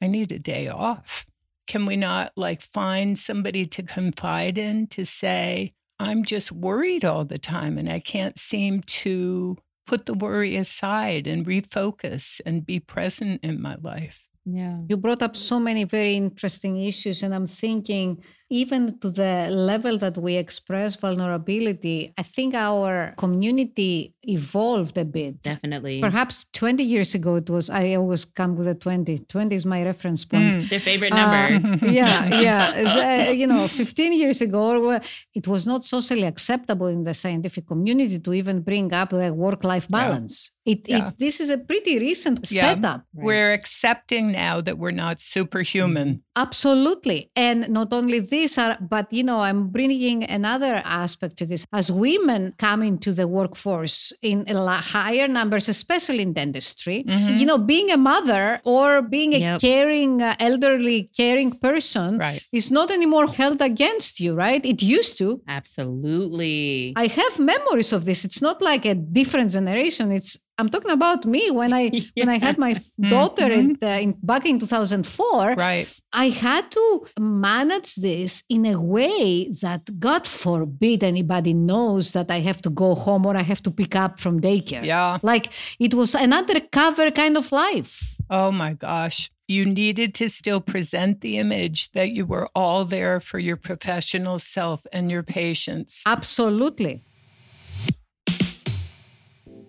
I 0.00 0.06
need 0.06 0.32
a 0.32 0.38
day 0.38 0.68
off? 0.68 1.26
Can 1.66 1.84
we 1.84 1.96
not 1.96 2.32
like 2.34 2.62
find 2.62 3.18
somebody 3.18 3.66
to 3.66 3.82
confide 3.82 4.56
in 4.56 4.86
to 4.86 5.04
say, 5.04 5.74
I'm 5.98 6.24
just 6.24 6.50
worried 6.50 7.04
all 7.04 7.26
the 7.26 7.38
time 7.38 7.76
and 7.76 7.90
I 7.90 8.00
can't 8.00 8.38
seem 8.38 8.80
to 8.82 9.58
put 9.86 10.06
the 10.06 10.14
worry 10.14 10.56
aside 10.56 11.26
and 11.26 11.46
refocus 11.46 12.40
and 12.46 12.66
be 12.66 12.80
present 12.80 13.44
in 13.44 13.60
my 13.60 13.76
life? 13.80 14.28
Yeah. 14.44 14.78
You 14.88 14.96
brought 14.96 15.22
up 15.22 15.34
so 15.36 15.58
many 15.58 15.84
very 15.84 16.14
interesting 16.14 16.80
issues, 16.80 17.22
and 17.22 17.34
I'm 17.34 17.48
thinking, 17.48 18.22
even 18.50 18.98
to 19.00 19.10
the 19.10 19.48
level 19.50 19.98
that 19.98 20.16
we 20.18 20.36
express 20.36 20.94
vulnerability, 20.96 22.12
I 22.16 22.22
think 22.22 22.54
our 22.54 23.14
community 23.18 24.14
evolved 24.22 24.96
a 24.98 25.04
bit. 25.04 25.42
Definitely. 25.42 26.00
Perhaps 26.00 26.46
20 26.52 26.82
years 26.84 27.14
ago, 27.14 27.36
it 27.36 27.50
was, 27.50 27.70
I 27.70 27.94
always 27.94 28.24
come 28.24 28.56
with 28.56 28.68
a 28.68 28.74
20. 28.74 29.18
20 29.18 29.54
is 29.54 29.66
my 29.66 29.82
reference 29.84 30.24
point. 30.24 30.56
It's 30.56 30.70
your 30.70 30.80
favorite 30.80 31.12
number. 31.12 31.68
Uh, 31.68 31.90
yeah, 31.90 32.40
yeah. 32.40 33.26
Uh, 33.28 33.30
you 33.32 33.46
know, 33.46 33.66
15 33.68 34.12
years 34.12 34.40
ago, 34.40 35.00
it 35.34 35.46
was 35.48 35.66
not 35.66 35.84
socially 35.84 36.24
acceptable 36.24 36.86
in 36.86 37.02
the 37.02 37.14
scientific 37.14 37.66
community 37.66 38.18
to 38.18 38.32
even 38.32 38.60
bring 38.62 38.92
up 38.92 39.10
the 39.10 39.32
work-life 39.32 39.88
balance. 39.88 40.52
It, 40.64 40.88
Yeah. 40.88 41.08
it, 41.08 41.14
this 41.18 41.40
is 41.40 41.50
a 41.50 41.58
pretty 41.58 41.98
recent 41.98 42.48
Yeah. 42.50 42.60
setup. 42.60 43.04
We're 43.12 43.52
accepting 43.52 44.32
now 44.32 44.60
that 44.60 44.78
we're 44.78 44.90
not 44.92 45.20
superhuman. 45.20 46.22
Absolutely. 46.36 47.30
And 47.34 47.68
not 47.70 47.92
only 47.92 48.20
this, 48.20 48.58
are, 48.58 48.76
but 48.80 49.12
you 49.12 49.24
know, 49.24 49.40
I'm 49.40 49.68
bringing 49.68 50.22
another 50.24 50.82
aspect 50.84 51.36
to 51.38 51.46
this. 51.46 51.64
As 51.72 51.90
women 51.90 52.54
come 52.58 52.82
into 52.82 53.12
the 53.12 53.26
workforce 53.26 54.12
in 54.22 54.44
higher 54.46 55.28
numbers, 55.28 55.68
especially 55.68 56.22
in 56.22 56.32
dentistry, 56.34 57.04
you 57.40 57.46
know, 57.46 57.58
being 57.58 57.90
a 57.90 57.96
mother 57.96 58.60
or 58.64 59.02
being 59.02 59.32
a 59.34 59.38
Yep. 59.46 59.60
caring, 59.60 60.22
uh, 60.22 60.34
elderly, 60.38 61.08
caring 61.16 61.50
person 61.52 62.18
Right. 62.18 62.42
is 62.52 62.70
not 62.70 62.90
anymore 62.90 63.26
held 63.28 63.60
against 63.62 64.20
you, 64.20 64.34
right? 64.34 64.62
It 64.64 64.82
used 64.82 65.16
to. 65.18 65.40
Absolutely. 65.48 66.92
I 66.96 67.06
have 67.06 67.38
memories 67.38 67.92
of 67.92 68.04
this. 68.04 68.24
It's 68.24 68.42
not 68.42 68.60
like 68.60 68.84
a 68.84 68.94
different 68.94 69.50
generation. 69.52 70.10
It's 70.12 70.38
I'm 70.58 70.68
talking 70.70 70.90
about 70.90 71.26
me 71.26 71.50
when 71.50 71.72
I 71.72 71.90
when 72.16 72.28
I 72.28 72.38
had 72.38 72.58
my 72.58 72.72
f- 72.72 72.90
daughter 73.10 73.50
in, 73.50 73.76
uh, 73.82 73.86
in 73.86 74.12
back 74.22 74.46
in 74.46 74.58
2004. 74.58 75.54
Right. 75.54 75.92
I 76.12 76.28
had 76.28 76.70
to 76.70 77.06
manage 77.18 77.96
this 77.96 78.44
in 78.48 78.64
a 78.64 78.80
way 78.80 79.50
that 79.60 80.00
God 80.00 80.26
forbid 80.26 81.04
anybody 81.04 81.52
knows 81.52 82.12
that 82.14 82.30
I 82.30 82.40
have 82.40 82.62
to 82.62 82.70
go 82.70 82.94
home 82.94 83.26
or 83.26 83.36
I 83.36 83.42
have 83.42 83.62
to 83.64 83.70
pick 83.70 83.94
up 83.94 84.18
from 84.18 84.40
daycare. 84.40 84.84
Yeah. 84.84 85.18
Like 85.22 85.52
it 85.78 85.92
was 85.94 86.14
an 86.14 86.32
undercover 86.32 87.10
kind 87.10 87.36
of 87.36 87.52
life. 87.52 88.16
Oh 88.30 88.50
my 88.50 88.72
gosh. 88.72 89.30
You 89.48 89.64
needed 89.64 90.12
to 90.14 90.28
still 90.28 90.60
present 90.60 91.20
the 91.20 91.38
image 91.38 91.92
that 91.92 92.10
you 92.10 92.26
were 92.26 92.48
all 92.52 92.84
there 92.84 93.20
for 93.20 93.38
your 93.38 93.56
professional 93.56 94.40
self 94.40 94.86
and 94.92 95.08
your 95.08 95.22
patients. 95.22 96.02
Absolutely. 96.04 97.04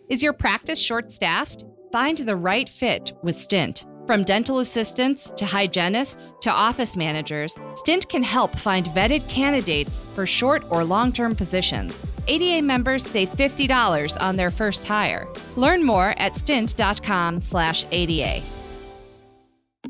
Is 0.10 0.24
your 0.24 0.32
practice 0.32 0.80
short 0.80 1.12
staffed? 1.12 1.66
Find 1.92 2.18
the 2.18 2.36
right 2.36 2.70
fit 2.70 3.12
with 3.24 3.36
Stint. 3.36 3.86
From 4.06 4.24
dental 4.24 4.60
assistants 4.60 5.32
to 5.32 5.46
hygienists 5.46 6.34
to 6.40 6.50
office 6.50 6.96
managers, 6.96 7.58
Stint 7.74 8.08
can 8.08 8.24
help 8.24 8.58
find 8.58 8.86
vetted 8.88 9.28
candidates 9.28 10.06
for 10.16 10.26
short 10.26 10.64
or 10.70 10.86
long 10.86 11.12
term 11.12 11.36
positions. 11.36 12.06
ADA 12.28 12.62
members 12.66 13.06
save 13.06 13.30
$50 13.32 14.22
on 14.22 14.38
their 14.38 14.50
first 14.50 14.86
hire. 14.86 15.28
Learn 15.58 15.86
more 15.86 16.16
at 16.18 16.38
stint.com/slash 16.38 17.86
ADA. 17.92 18.42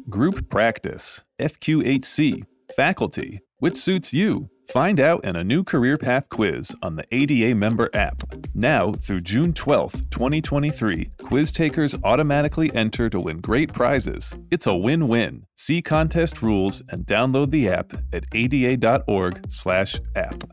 Group 0.10 0.50
practice, 0.50 1.24
FQHC, 1.40 2.44
faculty, 2.76 3.42
which 3.60 3.76
suits 3.76 4.16
you. 4.16 4.50
Find 4.70 5.00
out 5.00 5.24
in 5.24 5.38
a 5.38 5.46
new 5.46 5.64
career 5.64 5.96
path 5.96 6.28
quiz 6.28 6.76
on 6.82 6.98
the 6.98 7.06
ADA 7.16 7.56
member 7.56 7.90
app. 7.94 8.22
Now 8.54 8.92
through 8.92 9.22
June 9.22 9.54
12th, 9.54 10.10
2023, 10.10 11.10
quiz 11.20 11.54
takers 11.54 11.96
automatically 12.04 12.76
enter 12.76 13.10
to 13.10 13.18
win 13.18 13.40
great 13.40 13.72
prizes. 13.72 14.38
It's 14.52 14.68
a 14.68 14.76
win-win. 14.76 15.46
See 15.56 15.82
contest 15.82 16.42
rules 16.42 16.82
and 16.90 17.06
download 17.06 17.52
the 17.52 17.70
app 17.70 17.94
at 18.12 18.26
ada.org/app. 18.34 20.44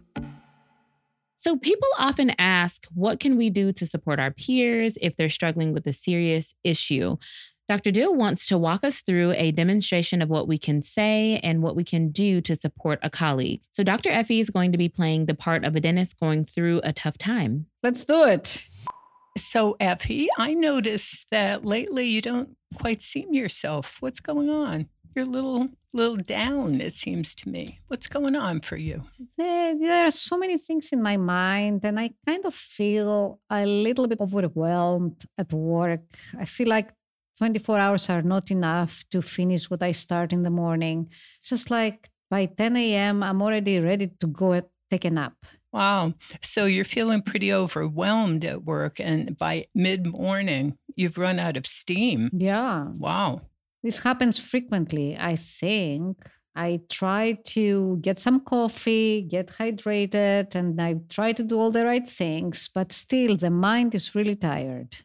So 1.37 1.59
people 1.59 1.89
often 1.99 2.31
ask, 2.39 2.87
what 2.95 3.19
can 3.19 3.37
we 3.37 3.51
do 3.51 3.73
to 3.73 3.87
support 3.87 4.21
our 4.21 4.31
peers 4.31 4.97
if 5.03 5.17
they're 5.17 5.29
struggling 5.29 5.73
with 5.73 5.89
a 5.89 5.93
serious 5.93 6.55
issue? 6.63 7.17
Dr. 7.69 7.91
Dill 7.91 8.15
wants 8.15 8.47
to 8.49 8.59
walk 8.59 8.85
us 8.85 9.01
through 9.01 9.33
a 9.37 9.51
demonstration 9.51 10.21
of 10.21 10.29
what 10.29 10.47
we 10.47 10.59
can 10.59 10.83
say 10.83 11.41
and 11.43 11.63
what 11.63 11.75
we 11.75 11.83
can 11.83 12.11
do 12.11 12.43
to 12.43 12.57
support 12.57 12.99
a 13.03 13.09
colleague. 13.09 13.63
So 13.73 13.83
Dr. 13.83 14.11
Effie 14.11 14.41
is 14.41 14.51
going 14.51 14.73
to 14.73 14.79
be 14.79 14.91
playing 14.91 15.27
the 15.27 15.35
part 15.35 15.65
of 15.65 15.75
a 15.75 15.81
dentist 15.81 16.21
going 16.21 16.45
through 16.45 16.83
a 16.85 16.93
tough 16.93 17.17
time. 17.17 17.67
Let's 17.83 18.05
do 18.05 18.27
it. 18.27 18.67
So, 19.37 19.77
Effie, 19.81 20.29
I 20.39 20.55
noticed 20.55 21.29
that 21.31 21.65
lately 21.65 22.07
you 22.07 22.21
don't 22.21 22.57
quite 22.77 23.03
seem 23.03 23.35
yourself. 23.35 23.97
What's 24.01 24.21
going 24.21 24.49
on? 24.49 24.89
You're 25.17 25.27
a 25.27 25.29
little, 25.29 25.71
little 25.93 26.17
down, 26.17 26.81
it 26.81 26.97
seems 26.97 27.35
to 27.37 27.49
me. 27.49 27.81
What's 27.89 28.07
going 28.07 28.37
on 28.37 28.61
for 28.61 28.77
you? 28.77 29.05
There, 29.37 29.77
there 29.77 30.07
are 30.07 30.13
so 30.13 30.37
many 30.39 30.57
things 30.57 30.91
in 30.93 31.03
my 31.03 31.17
mind, 31.17 31.85
and 31.85 31.99
I 31.99 32.11
kind 32.25 32.45
of 32.45 32.55
feel 32.55 33.41
a 33.51 33.67
little 33.67 34.07
bit 34.07 34.21
overwhelmed 34.21 35.25
at 35.37 35.53
work. 35.53 36.15
I 36.39 36.45
feel 36.45 36.69
like 36.69 36.93
24 37.39 37.79
hours 37.79 38.09
are 38.11 38.23
not 38.23 38.51
enough 38.51 39.05
to 39.11 39.21
finish 39.23 39.69
what 39.71 39.83
I 39.83 39.91
start 39.93 40.33
in 40.33 40.43
the 40.43 40.51
morning. 40.51 41.09
It's 41.39 41.51
just 41.51 41.71
like 41.71 42.09
by 42.31 42.47
10 42.47 42.77
a.m., 42.77 43.23
I'm 43.23 43.43
already 43.43 43.81
ready 43.81 44.09
to 44.21 44.27
go 44.27 44.61
take 44.91 45.05
a 45.05 45.11
nap. 45.11 45.35
Wow. 45.73 46.15
So 46.41 46.67
you're 46.67 46.85
feeling 46.85 47.23
pretty 47.23 47.53
overwhelmed 47.53 48.45
at 48.45 48.63
work, 48.65 49.01
and 49.01 49.37
by 49.37 49.67
mid 49.75 50.07
morning, 50.07 50.79
you've 50.95 51.19
run 51.19 51.39
out 51.41 51.57
of 51.57 51.67
steam. 51.67 52.31
Yeah, 52.33 52.93
Wow. 53.01 53.43
this 53.83 53.99
happens 53.99 54.39
frequently, 54.39 55.17
I 55.19 55.35
think. 55.37 56.17
I 56.57 56.83
try 56.89 57.39
to 57.47 57.99
get 58.01 58.17
some 58.19 58.39
coffee, 58.41 59.23
get 59.23 59.49
hydrated, 59.49 60.55
and 60.55 60.81
I 60.81 60.95
try 61.09 61.33
to 61.33 61.43
do 61.43 61.59
all 61.59 61.73
the 61.73 61.85
right 61.85 62.07
things, 62.07 62.71
but 62.73 62.93
still 62.93 63.37
the 63.37 63.51
mind 63.51 63.93
is 63.97 64.15
really 64.15 64.37
tired. 64.37 64.99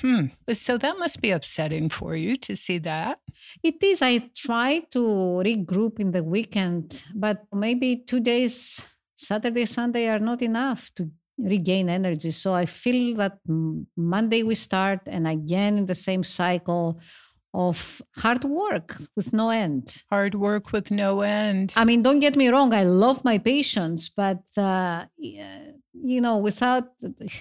Hmm. 0.00 0.26
So 0.52 0.78
that 0.78 0.98
must 0.98 1.20
be 1.20 1.30
upsetting 1.30 1.88
for 1.88 2.16
you 2.16 2.36
to 2.36 2.56
see 2.56 2.78
that. 2.78 3.20
It 3.62 3.82
is. 3.82 4.02
I 4.02 4.30
try 4.36 4.80
to 4.90 5.00
regroup 5.44 6.00
in 6.00 6.10
the 6.10 6.22
weekend, 6.22 7.04
but 7.14 7.44
maybe 7.52 7.96
two 7.96 8.20
days, 8.20 8.86
Saturday, 9.16 9.66
Sunday, 9.66 10.08
are 10.08 10.18
not 10.18 10.42
enough 10.42 10.90
to 10.96 11.10
regain 11.38 11.88
energy. 11.88 12.30
So 12.30 12.54
I 12.54 12.66
feel 12.66 13.16
that 13.16 13.38
Monday 13.96 14.42
we 14.42 14.54
start, 14.54 15.00
and 15.06 15.26
again 15.26 15.78
in 15.78 15.86
the 15.86 15.94
same 15.94 16.22
cycle 16.22 17.00
of 17.54 18.00
hard 18.16 18.44
work 18.44 18.96
with 19.16 19.32
no 19.32 19.50
end. 19.50 20.02
Hard 20.10 20.34
work 20.34 20.72
with 20.72 20.90
no 20.90 21.20
end. 21.20 21.72
I 21.76 21.84
mean, 21.84 22.02
don't 22.02 22.20
get 22.20 22.36
me 22.36 22.48
wrong, 22.48 22.72
I 22.72 22.84
love 22.84 23.24
my 23.24 23.38
patients, 23.38 24.08
but 24.08 24.42
uh, 24.56 25.04
you 25.18 26.20
know, 26.20 26.38
without 26.38 26.88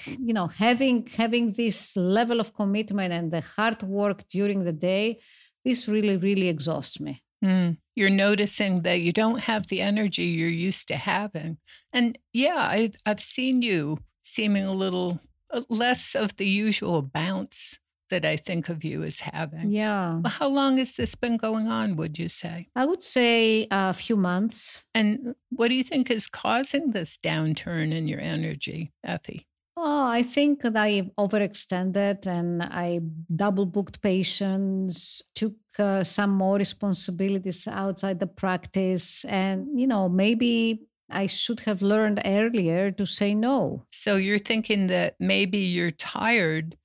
you 0.06 0.34
know 0.34 0.48
having 0.48 1.08
having 1.18 1.54
this 1.54 1.96
level 1.96 2.40
of 2.40 2.54
commitment 2.54 3.14
and 3.14 3.32
the 3.32 3.42
hard 3.42 3.84
work 3.84 4.28
during 4.28 4.64
the 4.64 4.74
day, 4.74 5.20
this 5.64 5.88
really 5.88 6.18
really 6.18 6.50
exhausts 6.50 7.00
me. 7.00 7.24
Mm. 7.44 7.78
You're 7.96 8.10
noticing 8.10 8.84
that 8.84 9.02
you 9.02 9.12
don't 9.12 9.42
have 9.42 9.68
the 9.68 9.82
energy 9.82 10.24
you're 10.24 10.48
used 10.48 10.88
to 10.90 10.96
having. 10.96 11.58
And 11.92 12.18
yeah, 12.34 12.56
I, 12.58 12.92
I've 13.06 13.22
seen 13.22 13.62
you 13.62 13.98
seeming 14.22 14.64
a 14.64 14.74
little 14.74 15.20
uh, 15.52 15.62
less 15.68 16.16
of 16.16 16.38
the 16.38 16.48
usual 16.48 17.02
bounce 17.02 17.80
that 18.12 18.24
I 18.24 18.38
think 18.38 18.70
of 18.70 18.84
you 18.84 19.04
as 19.04 19.22
having. 19.22 19.72
Yeah, 19.72 20.22
How 20.26 20.48
long 20.48 20.78
has 20.78 20.96
this 20.96 21.16
been 21.16 21.38
going 21.38 21.68
on, 21.68 21.96
would 21.96 22.20
you 22.20 22.30
say? 22.30 22.68
I 22.76 22.86
would 22.86 23.02
say 23.02 23.68
a 23.72 23.94
few 23.94 24.16
months. 24.16 24.86
And 24.94 25.36
what 25.50 25.70
do 25.70 25.76
you 25.76 25.84
think 25.84 26.12
is 26.12 26.28
causing 26.28 26.92
this 26.92 27.18
downturn 27.18 27.92
in 27.92 28.08
your 28.08 28.20
energy, 28.20 28.94
Effie? 29.04 29.48
Oh, 29.76 30.06
I 30.06 30.22
think 30.22 30.62
that 30.62 30.78
I 30.78 31.10
overextended 31.18 32.28
and 32.28 32.62
I 32.62 33.00
double 33.34 33.66
booked 33.66 34.02
patients, 34.02 35.24
took 35.34 35.56
uh, 35.80 36.04
some 36.04 36.32
more 36.32 36.58
responsibilities 36.58 37.68
outside 37.68 38.20
the 38.20 38.28
practice. 38.28 39.26
And, 39.26 39.80
you 39.80 39.88
know, 39.88 40.10
maybe 40.10 40.84
I 41.10 41.28
should 41.28 41.62
have 41.62 41.82
learned 41.82 42.22
earlier 42.26 42.92
to 42.92 43.06
say 43.06 43.34
no. 43.34 43.86
So 43.92 44.18
you're 44.18 44.40
thinking 44.40 44.88
that 44.88 45.16
maybe 45.20 45.60
you're 45.60 45.92
tired 45.92 46.78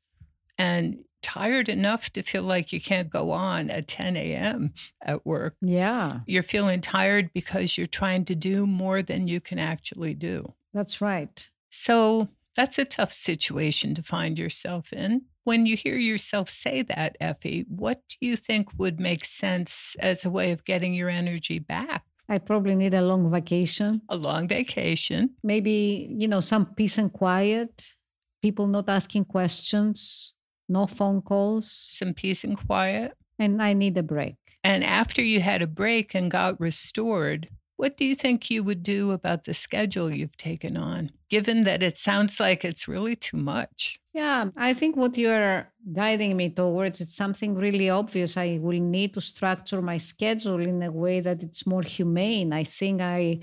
and 0.59 1.05
tired 1.27 1.69
enough 1.69 2.11
to 2.15 2.23
feel 2.23 2.43
like 2.45 2.73
you 2.73 2.81
can't 2.81 3.11
go 3.11 3.31
on 3.33 3.69
at 3.71 3.89
10 3.89 4.17
a.m. 4.17 4.73
at 5.03 5.27
work. 5.27 5.57
Yeah, 5.61 6.21
You're 6.27 6.43
feeling 6.55 6.81
tired 6.81 7.31
because 7.35 7.77
you're 7.77 7.87
trying 8.01 8.25
to 8.27 8.35
do 8.35 8.67
more 8.67 9.03
than 9.03 9.27
you 9.29 9.41
can 9.41 9.59
actually 9.59 10.15
do. 10.15 10.55
that's 10.73 11.01
right. 11.01 11.51
So 11.71 12.29
that's 12.55 12.79
a 12.79 12.85
tough 12.85 13.13
situation 13.13 13.95
to 13.97 14.03
find 14.03 14.39
yourself 14.39 14.93
in. 14.93 15.23
When 15.45 15.67
you 15.67 15.77
hear 15.77 15.97
yourself 15.97 16.49
say 16.49 16.83
that, 16.83 17.17
Effie, 17.21 17.65
what 17.69 17.99
do 18.09 18.17
you 18.29 18.37
think 18.37 18.65
would 18.79 18.99
make 18.99 19.25
sense 19.25 19.97
as 20.01 20.25
a 20.25 20.31
way 20.31 20.51
of 20.53 20.65
getting 20.65 20.93
your 20.95 21.09
energy 21.11 21.59
back? 21.59 22.03
I 22.29 22.39
probably 22.39 22.75
need 22.75 22.95
a 22.95 23.03
long 23.03 23.31
vacation. 23.31 24.03
A 24.09 24.17
long 24.17 24.49
vacation. 24.49 25.23
Maybe, 25.45 26.09
you 26.21 26.27
know, 26.29 26.41
some 26.41 26.67
peace 26.75 26.99
and 26.99 27.13
quiet, 27.13 27.95
people 28.43 28.67
not 28.67 28.89
asking 28.89 29.27
questions, 29.27 30.33
no 30.69 30.87
phone 30.87 31.23
calls. 31.23 31.71
some 31.71 32.15
peace 32.15 32.45
and 32.45 32.57
quiet. 32.67 33.15
And 33.39 33.63
I 33.63 33.73
need 33.73 33.97
a 33.99 34.03
break. 34.03 34.37
And 34.65 34.83
after 34.83 35.23
you 35.23 35.41
had 35.41 35.63
a 35.63 35.67
break 35.67 36.15
and 36.15 36.31
got 36.31 36.59
restored, 36.61 37.49
what 37.77 37.97
do 37.97 38.05
you 38.05 38.15
think 38.15 38.51
you 38.51 38.65
would 38.65 38.83
do 38.83 39.11
about 39.11 39.45
the 39.45 39.53
schedule 39.55 40.13
you've 40.13 40.37
taken 40.37 40.77
on, 40.79 41.11
given 41.29 41.65
that 41.65 41.83
it 41.83 41.99
sounds 41.99 42.41
like 42.41 42.65
it's 42.65 42.89
really 42.89 43.15
too 43.15 43.37
much? 43.37 44.01
Yeah, 44.15 44.47
I 44.57 44.73
think 44.73 44.97
what 44.97 45.19
you're 45.19 45.69
guiding 45.93 46.39
me 46.39 46.49
towards 46.49 47.03
is 47.03 47.15
something 47.15 47.55
really 47.55 47.91
obvious. 47.91 48.39
I 48.39 48.59
will 48.63 48.81
need 48.81 49.13
to 49.15 49.21
structure 49.21 49.83
my 49.83 49.99
schedule 49.99 50.59
in 50.61 50.83
a 50.83 50.91
way 50.91 51.21
that 51.21 51.43
it's 51.43 51.67
more 51.67 51.83
humane. 51.83 52.55
I 52.55 52.65
think 52.65 53.03
I 53.03 53.41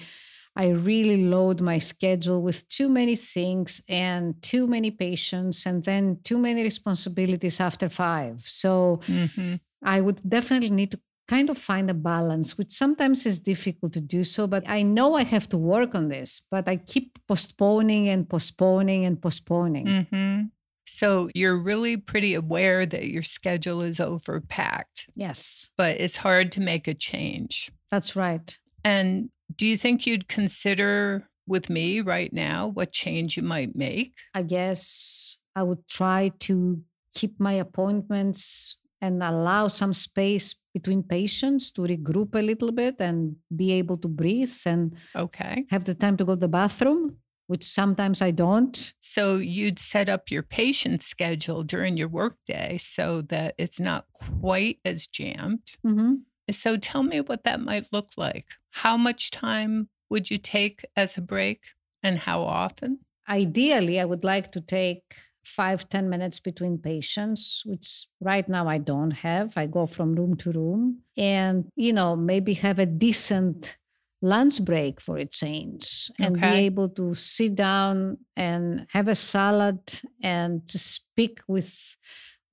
I 0.56 0.68
really 0.70 1.24
load 1.26 1.62
my 1.62 1.80
schedule 1.80 2.42
with 2.42 2.68
too 2.70 2.90
many 2.90 3.16
things 3.16 3.82
and 3.90 4.42
too 4.42 4.68
many 4.68 4.92
patients 4.92 5.66
and 5.66 5.84
then 5.84 6.20
too 6.24 6.38
many 6.38 6.62
responsibilities 6.64 7.60
after 7.60 7.90
5. 7.90 8.42
So 8.42 9.00
Mhm. 9.08 9.60
I 9.84 10.00
would 10.02 10.22
definitely 10.28 10.70
need 10.70 10.92
to 10.92 11.00
kind 11.28 11.50
of 11.50 11.58
find 11.58 11.90
a 11.90 11.94
balance, 11.94 12.58
which 12.58 12.72
sometimes 12.72 13.26
is 13.26 13.40
difficult 13.40 13.94
to 13.94 14.02
do 14.02 14.24
so. 14.24 14.46
But 14.46 14.64
I 14.70 14.84
know 14.84 15.16
I 15.16 15.24
have 15.24 15.48
to 15.50 15.58
work 15.58 15.96
on 15.96 16.10
this, 16.10 16.42
but 16.52 16.68
I 16.70 16.76
keep 16.78 17.18
postponing 17.28 18.08
and 18.10 18.30
postponing 18.30 19.06
and 19.06 19.22
postponing. 19.22 19.86
Mhm. 19.88 20.52
So 20.86 21.30
you're 21.34 21.58
really 21.58 21.98
pretty 21.98 22.34
aware 22.36 22.86
that 22.86 23.08
your 23.10 23.24
schedule 23.24 23.82
is 23.82 24.00
overpacked, 24.00 25.08
Yes, 25.16 25.70
but 25.78 26.00
it's 26.00 26.18
hard 26.18 26.52
to 26.54 26.60
make 26.62 26.88
a 26.88 26.94
change. 26.94 27.72
that's 27.90 28.16
right. 28.16 28.58
And 28.84 29.30
do 29.58 29.68
you 29.68 29.78
think 29.78 30.06
you'd 30.08 30.28
consider 30.28 31.30
with 31.48 31.70
me 31.70 32.00
right 32.02 32.32
now 32.32 32.68
what 32.68 32.92
change 32.92 33.36
you 33.38 33.44
might 33.44 33.76
make? 33.76 34.14
I 34.34 34.44
guess 34.44 35.40
I 35.56 35.64
would 35.64 35.88
try 35.88 36.32
to 36.40 36.82
keep 37.14 37.40
my 37.40 37.54
appointments 37.54 38.78
and 39.02 39.22
allow 39.22 39.68
some 39.68 39.94
space 39.94 40.56
between 40.74 41.04
patients 41.04 41.72
to 41.72 41.82
regroup 41.82 42.34
a 42.36 42.42
little 42.42 42.72
bit 42.72 42.96
and 43.00 43.36
be 43.56 43.74
able 43.74 43.98
to 43.98 44.08
breathe 44.08 44.56
and 44.66 44.96
Okay. 45.16 45.66
have 45.70 45.84
the 45.86 45.94
time 45.94 46.16
to 46.18 46.26
go 46.26 46.34
to 46.34 46.40
the 46.40 46.48
bathroom, 46.48 47.18
which 47.48 47.64
sometimes 47.66 48.22
I 48.22 48.32
don't. 48.32 48.94
So 49.02 49.36
you'd 49.36 49.78
set 49.78 50.08
up 50.08 50.32
your 50.32 50.42
patient 50.42 51.02
schedule 51.04 51.64
during 51.64 51.98
your 51.98 52.08
workday 52.08 52.78
so 52.80 53.22
that 53.24 53.56
it's 53.58 53.80
not 53.80 54.06
quite 54.14 54.80
as 54.86 55.06
jammed. 55.06 55.74
Mm-hmm. 55.86 56.14
So 56.52 56.78
tell 56.78 57.04
me 57.04 57.22
what 57.22 57.44
that 57.44 57.62
might 57.62 57.88
look 57.92 58.10
like. 58.18 58.48
How 58.72 58.98
much 58.98 59.32
time 59.32 59.90
would 60.10 60.30
you 60.30 60.38
take 60.38 60.86
as 60.96 61.18
a 61.18 61.22
break 61.22 61.62
and 62.02 62.20
how 62.20 62.42
often? 62.44 63.00
Ideally, 63.30 64.00
I 64.00 64.06
would 64.06 64.24
like 64.24 64.52
to 64.52 64.62
take 64.62 65.16
five 65.46 65.88
ten 65.90 66.10
minutes 66.10 66.40
between 66.40 66.78
patients, 66.78 67.64
which 67.66 68.08
right 68.20 68.48
now 68.48 68.68
I 68.68 68.78
don't 68.78 69.12
have. 69.12 69.58
I 69.58 69.68
go 69.68 69.86
from 69.86 70.14
room 70.16 70.36
to 70.38 70.52
room 70.52 71.00
and, 71.18 71.70
you 71.76 71.94
know, 71.94 72.16
maybe 72.16 72.54
have 72.56 72.80
a 72.80 72.86
decent 72.86 73.78
lunch 74.22 74.64
break 74.64 75.02
for 75.02 75.18
a 75.18 75.26
change 75.26 76.10
and 76.18 76.36
be 76.36 76.56
able 76.56 76.88
to 76.90 77.14
sit 77.14 77.56
down 77.56 78.18
and 78.38 78.88
have 78.92 79.10
a 79.10 79.16
salad 79.16 79.82
and 80.22 80.66
to 80.68 80.80
speak 80.80 81.42
with 81.48 81.98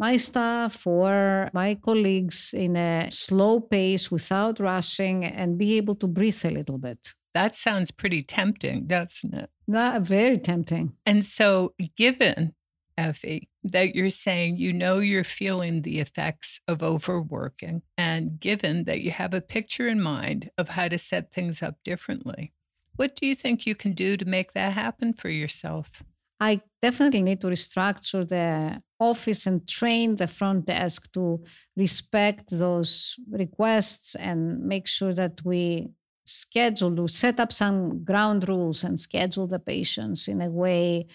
my 0.01 0.17
staff 0.17 0.87
or 0.87 1.51
my 1.53 1.75
colleagues 1.75 2.55
in 2.55 2.75
a 2.75 3.09
slow 3.11 3.61
pace 3.61 4.11
without 4.11 4.59
rushing 4.59 5.25
and 5.27 5.59
be 5.59 5.77
able 5.77 5.95
to 5.95 6.09
breathe 6.09 6.43
a 6.45 6.51
little 6.51 6.79
bit. 6.79 7.13
That 7.35 7.55
sounds 7.55 7.91
pretty 7.91 8.23
tempting, 8.23 8.87
doesn't 8.87 9.35
it? 9.35 9.51
Not 9.69 10.03
very 10.03 10.39
tempting. 10.39 10.95
And 11.05 11.23
so, 11.23 11.75
given, 11.97 12.55
Effie, 12.97 13.51
that 13.63 13.95
you're 13.95 14.09
saying 14.09 14.57
you 14.57 14.73
know 14.73 14.99
you're 14.99 15.23
feeling 15.23 15.83
the 15.83 16.01
effects 16.01 16.61
of 16.67 16.83
overworking, 16.83 17.83
and 17.97 18.41
given 18.41 18.85
that 18.85 19.03
you 19.03 19.11
have 19.11 19.35
a 19.35 19.41
picture 19.43 19.87
in 19.87 20.01
mind 20.01 20.51
of 20.57 20.71
how 20.71 20.89
to 20.89 20.99
set 20.99 21.33
things 21.33 21.63
up 21.63 21.77
differently, 21.85 22.53
what 22.97 23.15
do 23.15 23.27
you 23.27 23.35
think 23.35 23.67
you 23.67 23.75
can 23.75 23.93
do 23.93 24.17
to 24.17 24.25
make 24.25 24.55
that 24.55 24.73
happen 24.73 25.13
for 25.13 25.29
yourself? 25.29 26.03
I 26.41 26.63
definitely 26.83 27.23
need 27.23 27.41
to 27.41 27.49
restructure 27.49 28.27
the 28.27 28.81
office 28.99 29.47
and 29.47 29.67
train 29.67 30.17
the 30.17 30.27
front 30.27 30.67
desk 30.67 31.13
to 31.13 31.43
respect 31.77 32.51
those 32.51 33.17
requests 33.31 34.15
and 34.15 34.61
make 34.61 34.87
sure 34.87 35.15
that 35.15 35.41
we 35.45 35.89
schedule 36.27 36.95
to 36.95 37.09
set 37.09 37.41
up 37.41 37.53
some 37.53 38.05
ground 38.05 38.49
rules 38.49 38.85
and 38.85 38.99
schedule 38.99 39.47
the 39.47 39.59
patients 39.59 40.29
in 40.29 40.41
a 40.41 40.51
way 40.51 41.07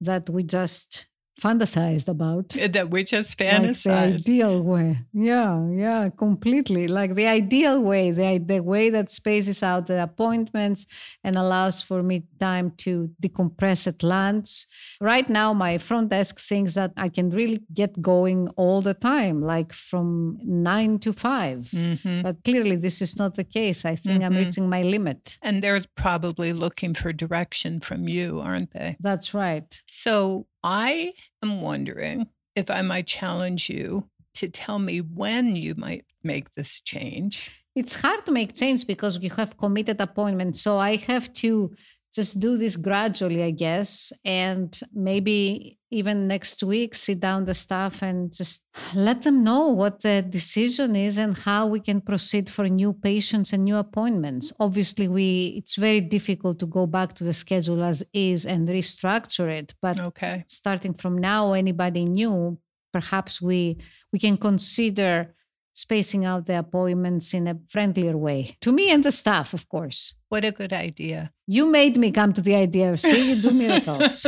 that 0.00 0.28
we 0.28 0.42
just 0.42 1.06
fantasized 1.40 2.08
about. 2.08 2.48
That 2.74 2.90
we 2.90 3.04
just 3.04 3.40
Like 3.40 3.82
the 3.82 3.90
ideal 3.90 4.62
way. 4.62 4.98
Yeah, 5.12 5.68
yeah, 5.70 6.08
completely. 6.10 6.88
Like 6.88 7.14
the 7.14 7.26
ideal 7.26 7.82
way, 7.82 8.10
the, 8.10 8.38
the 8.44 8.60
way 8.60 8.90
that 8.90 9.10
spaces 9.10 9.62
out 9.62 9.86
the 9.86 10.02
appointments 10.02 10.86
and 11.22 11.36
allows 11.36 11.82
for 11.82 12.02
me 12.02 12.24
time 12.38 12.72
to 12.78 13.10
decompress 13.22 13.86
at 13.86 14.02
lunch. 14.02 14.66
Right 15.00 15.28
now, 15.28 15.52
my 15.52 15.78
front 15.78 16.10
desk 16.10 16.40
thinks 16.40 16.74
that 16.74 16.92
I 16.96 17.08
can 17.08 17.30
really 17.30 17.60
get 17.72 18.00
going 18.00 18.48
all 18.56 18.80
the 18.80 18.94
time, 18.94 19.40
like 19.42 19.72
from 19.72 20.38
nine 20.42 20.98
to 21.00 21.12
5 21.12 21.70
Mhm. 21.72 22.22
But 22.22 22.44
clearly, 22.44 22.76
this 22.76 23.02
is 23.02 23.18
not 23.18 23.34
the 23.34 23.44
case. 23.44 23.84
I 23.84 23.96
think 23.96 24.22
I'm 24.22 24.32
Mhm. 24.34 24.44
reaching 24.44 24.68
my 24.68 24.82
limit. 24.82 25.38
And 25.42 25.62
they're 25.62 25.82
probably 25.96 26.52
looking 26.52 26.94
for 26.94 27.12
direction 27.12 27.80
from 27.80 28.08
you, 28.08 28.40
aren't 28.40 28.72
they? 28.72 28.96
That's 29.00 29.34
right. 29.34 29.82
So 29.86 30.46
I 30.64 31.12
am 31.42 31.60
wondering 31.60 32.28
if 32.56 32.70
I 32.70 32.80
might 32.80 33.06
challenge 33.06 33.68
you 33.68 34.08
to 34.36 34.48
tell 34.48 34.78
me 34.78 35.00
when 35.00 35.54
you 35.54 35.74
might 35.76 36.06
make 36.24 36.54
this 36.54 36.80
change. 36.80 37.50
it's 37.76 38.00
hard 38.00 38.24
to 38.24 38.32
make 38.32 38.54
change 38.54 38.86
because 38.86 39.18
you 39.20 39.30
have 39.30 39.58
committed 39.58 40.00
appointments. 40.00 40.62
So 40.62 40.78
I 40.78 40.96
have 41.08 41.32
to 41.34 41.74
just 42.14 42.38
do 42.38 42.56
this 42.56 42.76
gradually, 42.76 43.42
I 43.42 43.50
guess, 43.50 44.12
and 44.24 44.78
maybe 44.92 45.78
even 45.90 46.26
next 46.28 46.62
week 46.62 46.94
sit 46.94 47.20
down 47.20 47.44
the 47.44 47.54
staff 47.54 48.02
and 48.02 48.32
just 48.32 48.66
let 48.94 49.22
them 49.22 49.42
know 49.44 49.68
what 49.68 50.00
the 50.02 50.22
decision 50.22 50.94
is 50.96 51.18
and 51.18 51.36
how 51.38 51.66
we 51.66 51.80
can 51.80 52.00
proceed 52.00 52.48
for 52.48 52.68
new 52.68 52.92
patients 52.92 53.52
and 53.52 53.64
new 53.64 53.76
appointments. 53.76 54.52
Obviously, 54.60 55.08
we 55.08 55.54
it's 55.58 55.76
very 55.76 56.00
difficult 56.00 56.58
to 56.60 56.66
go 56.66 56.86
back 56.86 57.14
to 57.14 57.24
the 57.24 57.32
schedule 57.32 57.82
as 57.82 58.04
is 58.12 58.46
and 58.46 58.68
restructure 58.68 59.48
it, 59.48 59.74
but 59.82 59.98
Okay. 59.98 60.44
starting 60.48 60.94
from 60.94 61.18
now 61.18 61.52
anybody 61.52 62.04
new 62.04 62.58
perhaps 62.92 63.42
we 63.42 63.76
we 64.12 64.18
can 64.20 64.36
consider 64.36 65.34
spacing 65.74 66.24
out 66.24 66.46
the 66.46 66.58
appointments 66.58 67.34
in 67.34 67.46
a 67.48 67.58
friendlier 67.68 68.16
way 68.16 68.56
to 68.60 68.72
me 68.72 68.90
and 68.92 69.02
the 69.04 69.12
staff 69.12 69.52
of 69.54 69.68
course 69.68 70.14
What 70.28 70.44
a 70.44 70.50
good 70.52 70.72
idea. 70.72 71.30
you 71.46 71.66
made 71.66 71.96
me 71.96 72.10
come 72.10 72.32
to 72.32 72.40
the 72.42 72.54
idea 72.54 72.92
of 72.92 72.98
see 73.00 73.28
you 73.30 73.36
do 73.42 73.50
miracles 73.64 74.26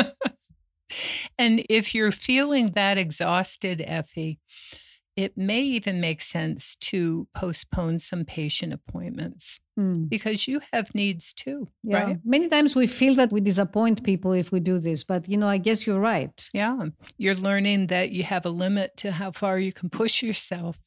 And 1.39 1.65
if 1.69 1.95
you're 1.95 2.13
feeling 2.13 2.71
that 2.75 2.97
exhausted, 2.97 3.83
Effie, 3.85 4.39
it 5.17 5.37
may 5.37 5.61
even 5.63 6.01
make 6.01 6.21
sense 6.21 6.77
to 6.91 7.27
postpone 7.35 7.99
some 7.99 8.25
patient 8.25 8.73
appointments 8.73 9.59
Hmm, 9.79 10.05
because 10.05 10.49
you 10.49 10.61
have 10.73 10.95
needs 10.95 11.35
too, 11.35 11.69
yeah 11.83 12.05
right? 12.05 12.17
many 12.25 12.49
times 12.49 12.75
we 12.75 12.87
feel 12.87 13.15
that 13.17 13.31
we 13.31 13.41
disappoint 13.43 14.03
people 14.05 14.33
if 14.33 14.51
we 14.51 14.59
do 14.61 14.79
this 14.79 15.05
but 15.05 15.29
you 15.29 15.37
know 15.37 15.49
i 15.49 15.59
guess 15.59 15.87
you're 15.87 16.01
right 16.15 16.49
Yeah. 16.55 16.79
You're 17.19 17.35
learning 17.49 17.89
that 17.89 18.11
you 18.11 18.23
have 18.25 18.47
a 18.47 18.55
limit 18.65 18.97
to 19.03 19.13
how 19.13 19.31
far 19.33 19.59
you 19.59 19.73
can 19.73 19.89
push 19.91 20.23
yourself. 20.23 20.79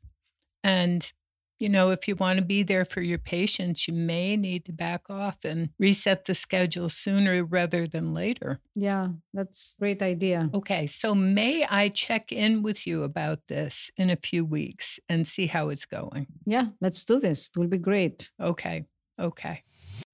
And, 0.63 1.12
you 1.60 1.67
know, 1.69 1.89
if 1.91 2.08
you 2.08 2.15
want 2.15 2.39
to 2.39 2.45
be 2.45 2.63
there 2.63 2.86
for 2.86 3.02
your 3.02 3.17
patients, 3.17 3.88
you 3.88 3.93
may 3.93 4.38
need 4.38 4.63
to 4.65 4.72
back 4.72 5.10
off 5.10 5.43
and 5.43 5.69
reset 5.78 6.26
the 6.26 6.34
schedule 6.34 6.88
sooner 6.89 7.43
rather 7.43 7.86
than 7.88 8.13
later. 8.13 8.60
yeah 8.76 9.10
that's 9.34 9.76
a 9.78 9.80
great 9.82 10.02
idea 10.02 10.50
Okay. 10.54 10.88
So, 10.88 11.13
may 11.15 11.65
I 11.69 11.89
check 11.89 12.32
in 12.32 12.63
with 12.63 12.88
you 12.88 13.04
about 13.04 13.39
this 13.48 13.91
in 13.98 14.10
a 14.10 14.15
few 14.15 14.45
weeks 14.45 15.00
and 15.10 15.28
see 15.28 15.48
how 15.48 15.69
it's 15.69 15.86
going? 15.86 16.28
yeah 16.45 16.67
let's 16.82 17.04
do 17.06 17.19
this 17.19 17.50
it 17.56 17.60
will 17.60 17.67
be 17.67 17.78
great 17.78 18.32
Okay. 18.41 18.86
Okay. 19.19 19.63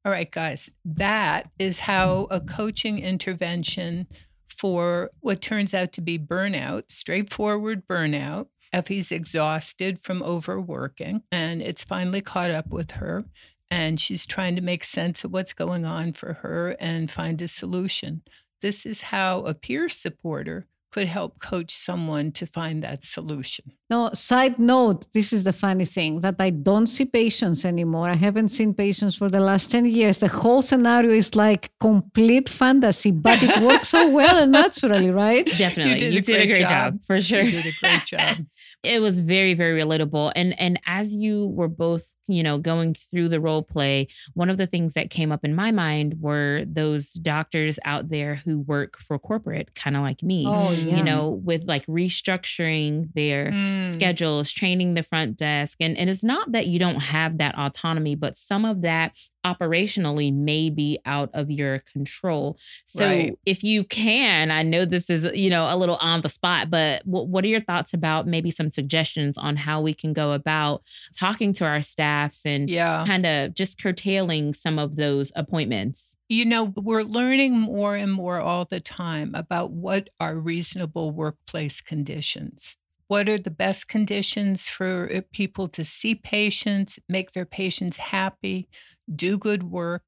All 0.04 0.12
right, 0.12 0.30
guys. 0.32 0.70
That 0.84 1.50
is 1.60 1.80
how 1.82 2.28
a 2.32 2.40
coaching 2.40 2.98
intervention 3.00 4.08
for 4.48 5.10
what 5.20 5.42
turns 5.42 5.74
out 5.74 5.92
to 5.94 6.02
be 6.02 6.18
burnout, 6.18 6.84
straightforward 6.90 7.86
burnout. 7.88 8.48
Effie's 8.76 9.10
exhausted 9.10 10.00
from 10.00 10.22
overworking, 10.22 11.24
and 11.32 11.62
it's 11.62 11.86
finally 11.86 12.22
caught 12.22 12.52
up 12.52 12.68
with 12.68 12.92
her. 12.92 13.24
And 13.72 14.00
she's 14.00 14.26
trying 14.26 14.56
to 14.58 14.62
make 14.62 14.84
sense 14.84 15.24
of 15.24 15.32
what's 15.32 15.54
going 15.54 15.86
on 15.86 16.14
for 16.14 16.34
her 16.44 16.76
and 16.80 17.10
find 17.10 17.42
a 17.42 17.48
solution. 17.48 18.22
This 18.62 18.86
is 18.86 19.04
how 19.04 19.40
a 19.40 19.54
peer 19.54 19.88
supporter 19.90 20.68
could 20.96 21.08
help 21.10 21.42
coach 21.42 21.72
someone 21.72 22.32
to 22.32 22.46
find 22.46 22.82
that 22.82 23.04
solution. 23.04 23.66
No, 23.90 24.12
side 24.14 24.58
note, 24.58 25.08
this 25.14 25.34
is 25.34 25.44
the 25.44 25.52
funny 25.52 25.84
thing 25.84 26.22
that 26.22 26.36
I 26.40 26.52
don't 26.52 26.88
see 26.88 27.04
patients 27.04 27.66
anymore. 27.66 28.08
I 28.10 28.16
haven't 28.16 28.50
seen 28.50 28.74
patients 28.74 29.14
for 29.14 29.30
the 29.30 29.42
last 29.42 29.70
10 29.72 29.88
years. 29.88 30.20
The 30.20 30.30
whole 30.30 30.62
scenario 30.62 31.12
is 31.12 31.36
like 31.36 31.70
complete 31.82 32.48
fantasy, 32.48 33.12
but 33.12 33.44
it 33.44 33.62
works 33.62 33.90
so 33.90 34.10
well 34.10 34.38
and 34.38 34.54
naturally, 34.54 35.12
right? 35.12 35.46
Definitely. 35.46 35.92
You 35.92 36.00
did, 36.00 36.14
you 36.14 36.20
a, 36.20 36.22
did 36.22 36.34
great 36.34 36.44
a 36.44 36.54
great 36.54 36.62
job. 36.62 36.94
job. 36.94 37.06
for 37.06 37.20
sure. 37.20 37.42
You 37.42 37.52
did 37.52 37.66
a 37.66 37.80
great 37.82 38.06
job. 38.06 38.38
it 38.86 39.02
was 39.02 39.20
very 39.20 39.54
very 39.54 39.80
relatable. 39.82 40.32
And 40.36 40.60
and 40.60 40.80
as 40.86 41.16
you 41.16 41.48
were 41.48 41.68
both 41.70 42.15
you 42.28 42.42
know 42.44 42.58
going 42.58 42.94
through 42.96 43.30
the 43.30 43.40
role 43.40 43.62
play 43.64 44.08
one 44.34 44.50
of 44.50 44.58
the 44.58 44.68
things 44.68 44.94
that 44.94 45.10
came 45.10 45.32
up 45.32 45.46
in 45.46 45.54
my 45.54 45.72
mind 45.72 46.16
were 46.20 46.64
those 46.68 47.14
doctors 47.14 47.78
out 47.86 48.10
there 48.10 48.36
who 48.36 48.60
work 48.62 48.98
for 49.00 49.18
corporate 49.20 49.74
kind 49.76 49.96
of 49.96 50.02
like 50.02 50.24
me 50.24 50.46
Oh, 50.48 50.72
yeah. 50.72 50.98
you 50.98 51.04
know 51.04 51.30
with 51.30 51.66
like 51.66 51.86
restructuring 51.88 53.14
their 53.14 53.52
Mm. 53.52 53.84
schedules 53.94 54.52
training 54.52 54.94
the 54.96 55.04
front 55.04 55.38
desk 55.38 55.78
and 55.80 55.98
and 55.98 56.10
it's 56.10 56.24
not 56.24 56.52
that 56.52 56.68
you 56.68 56.80
don't 56.80 57.00
have 57.00 57.38
that 57.38 57.56
autonomy 57.58 58.16
but 58.16 58.38
some 58.38 58.66
of 58.66 58.82
that 58.82 59.14
operationally 59.46 60.34
may 60.34 60.70
be 60.72 60.98
out 61.06 61.30
of 61.34 61.52
your 61.52 61.80
control 61.80 62.58
so 62.86 63.06
Right. 63.06 63.38
if 63.46 63.64
you 63.64 63.84
can 63.84 64.50
i 64.50 64.64
know 64.64 64.86
this 64.86 65.10
is 65.10 65.24
you 65.36 65.50
know 65.52 65.68
a 65.70 65.78
little 65.78 65.98
on 65.98 66.22
the 66.22 66.30
spot 66.30 66.72
but 66.72 67.06
what, 67.06 67.28
what 67.28 67.44
are 67.44 67.48
your 67.48 67.62
thoughts 67.62 67.94
about 67.94 68.26
maybe 68.26 68.50
some 68.50 68.72
suggestions 68.72 69.38
on 69.38 69.56
how 69.56 69.82
we 69.82 69.94
can 69.94 70.14
go 70.14 70.32
about 70.32 70.82
talking 71.18 71.54
to 71.54 71.66
our 71.66 71.82
staffs 72.16 72.46
and 72.46 72.70
Yeah. 72.70 73.06
kind 73.06 73.26
of 73.26 73.54
just 73.54 73.78
curtailing 73.80 74.54
some 74.54 74.80
of 74.80 74.96
those 74.96 75.32
appointments 75.36 76.16
You 76.28 76.46
know, 76.46 76.74
we're 76.76 77.04
learning 77.04 77.54
more 77.60 77.96
and 77.96 78.12
more 78.12 78.40
all 78.40 78.66
the 78.66 78.80
time 78.80 79.36
about 79.36 79.72
what 79.72 80.10
are 80.20 80.36
reasonable 80.36 81.12
workplace 81.12 81.82
conditions. 81.82 82.78
What 83.08 83.30
are 83.30 83.38
the 83.38 83.52
best 83.52 83.88
conditions 83.88 84.68
for 84.68 85.08
uh, 85.14 85.22
people 85.32 85.68
to 85.70 85.86
see 85.86 86.16
patients, 86.16 86.98
make 87.08 87.34
their 87.34 87.46
patients 87.46 87.98
happy, 87.98 88.68
do 89.14 89.38
good 89.38 89.64
work, 89.64 90.04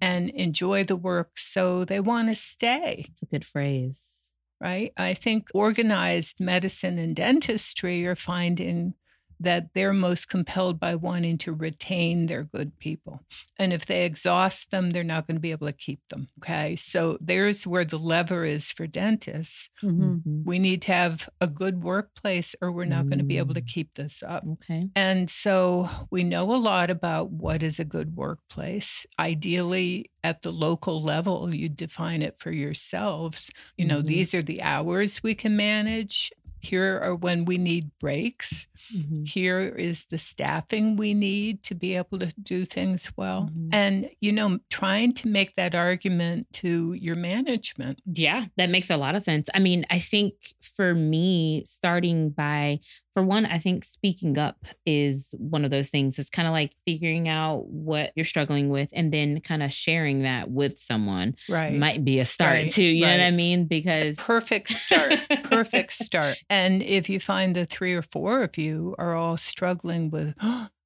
and 0.00 0.30
enjoy 0.30 0.84
the 0.84 0.96
work 0.96 1.38
so 1.38 1.84
they 1.84 2.00
want 2.00 2.28
to 2.28 2.34
stay, 2.34 3.06
it's 3.08 3.22
a 3.22 3.26
good 3.26 3.44
phrase 3.44 4.30
right? 4.60 4.92
I 4.96 5.14
think 5.14 5.48
organized 5.54 6.40
medicine 6.40 6.98
and 6.98 7.16
dentistry 7.16 8.06
are 8.06 8.14
finding 8.14 8.94
that 9.42 9.68
they're 9.74 9.92
most 9.92 10.28
compelled 10.28 10.78
by 10.80 10.94
wanting 10.94 11.38
to 11.38 11.52
retain 11.52 12.26
their 12.26 12.44
good 12.44 12.78
people. 12.78 13.20
And 13.58 13.72
if 13.72 13.86
they 13.86 14.04
exhaust 14.04 14.70
them, 14.70 14.90
they're 14.90 15.04
not 15.04 15.26
going 15.26 15.36
to 15.36 15.40
be 15.40 15.50
able 15.52 15.66
to 15.66 15.72
keep 15.72 16.00
them. 16.08 16.28
Okay. 16.38 16.76
So 16.76 17.18
there's 17.20 17.66
where 17.66 17.84
the 17.84 17.98
lever 17.98 18.44
is 18.44 18.70
for 18.72 18.86
dentists. 18.86 19.68
Mhm. 19.82 20.22
Mhm. 20.22 20.44
We 20.44 20.58
need 20.58 20.82
to 20.82 20.92
have 20.92 21.28
a 21.40 21.46
good 21.48 21.82
workplace 21.82 22.54
or 22.60 22.72
we're 22.72 22.84
not 22.84 23.06
going 23.06 23.18
to 23.18 23.24
be 23.24 23.38
able 23.38 23.54
to 23.54 23.62
Mm. 23.62 23.66
keep 23.68 23.94
this 23.94 24.22
up. 24.22 24.44
okay 24.46 24.90
And 24.96 25.28
so 25.30 25.88
we 26.10 26.24
know 26.24 26.52
a 26.54 26.56
lot 26.56 26.90
about 26.90 27.30
what 27.30 27.62
is 27.62 27.78
a 27.80 27.84
good 27.84 28.16
workplace. 28.16 29.06
Ideally, 29.18 30.10
at 30.24 30.42
the 30.42 30.52
local 30.52 31.02
level, 31.02 31.54
you 31.54 31.68
define 31.68 32.22
it 32.22 32.38
for 32.38 32.50
yourselves. 32.52 33.50
You 33.76 33.86
know, 33.86 34.02
Mhm. 34.02 34.06
these 34.06 34.34
are 34.34 34.42
the 34.42 34.62
hours 34.62 35.22
we 35.22 35.34
can 35.34 35.56
manage. 35.56 36.30
Here 36.60 37.00
are 37.02 37.16
when 37.16 37.44
we 37.44 37.58
need 37.58 37.90
breaks. 37.98 38.68
Mhm. 38.94 39.28
Here 39.28 39.60
is 39.60 40.06
the 40.06 40.18
staffing 40.18 40.96
we 40.96 41.14
need 41.14 41.62
to 41.64 41.74
be 41.74 41.94
able 41.96 42.18
to 42.18 42.32
do 42.42 42.64
things 42.64 43.10
well. 43.16 43.50
Mhm. 43.52 43.68
And, 43.72 44.10
you 44.20 44.32
know, 44.32 44.58
trying 44.70 45.12
to 45.14 45.28
make 45.28 45.56
that 45.56 45.74
argument 45.74 46.46
to 46.54 46.94
your 46.94 47.16
management. 47.16 48.00
Yeah, 48.06 48.46
that 48.56 48.70
makes 48.70 48.90
a 48.90 48.96
lot 48.96 49.14
of 49.14 49.22
sense. 49.22 49.48
I 49.54 49.58
mean, 49.58 49.84
I 49.90 49.98
think 49.98 50.34
for 50.60 50.94
me, 50.94 51.64
starting 51.66 52.30
by, 52.30 52.80
for 53.14 53.22
one, 53.22 53.44
I 53.44 53.58
think 53.58 53.84
speaking 53.84 54.38
up 54.38 54.64
is 54.86 55.34
one 55.36 55.64
of 55.66 55.70
those 55.70 55.90
things. 55.90 56.18
It's 56.18 56.30
kind 56.30 56.48
of 56.48 56.52
like 56.52 56.72
figuring 56.86 57.28
out 57.28 57.66
what 57.68 58.12
you're 58.16 58.24
struggling 58.24 58.70
with 58.70 58.88
and 58.94 59.12
then 59.12 59.40
kind 59.40 59.62
of 59.62 59.70
sharing 59.72 60.22
that 60.22 60.50
with 60.50 60.78
someone 60.80 61.34
Right. 61.48 61.74
might 61.74 62.04
be 62.04 62.18
a 62.20 62.24
start 62.24 62.52
Right, 62.54 62.70
too. 62.70 62.82
You 62.82 63.02
know 63.04 63.10
what 63.18 63.20
I 63.20 63.30
mean? 63.30 63.66
Because 63.66 64.16
Perfect 64.16 64.68
start. 64.70 65.18
Perfect 65.44 65.92
start. 65.92 66.38
And 66.48 66.82
if 66.82 67.10
you 67.10 67.20
find 67.20 67.54
the 67.54 67.66
three 67.66 67.92
or 67.94 68.02
four 68.02 68.42
of 68.42 68.56
you 68.56 68.71
are 68.98 69.14
all 69.14 69.36
struggling 69.36 70.10
with, 70.10 70.34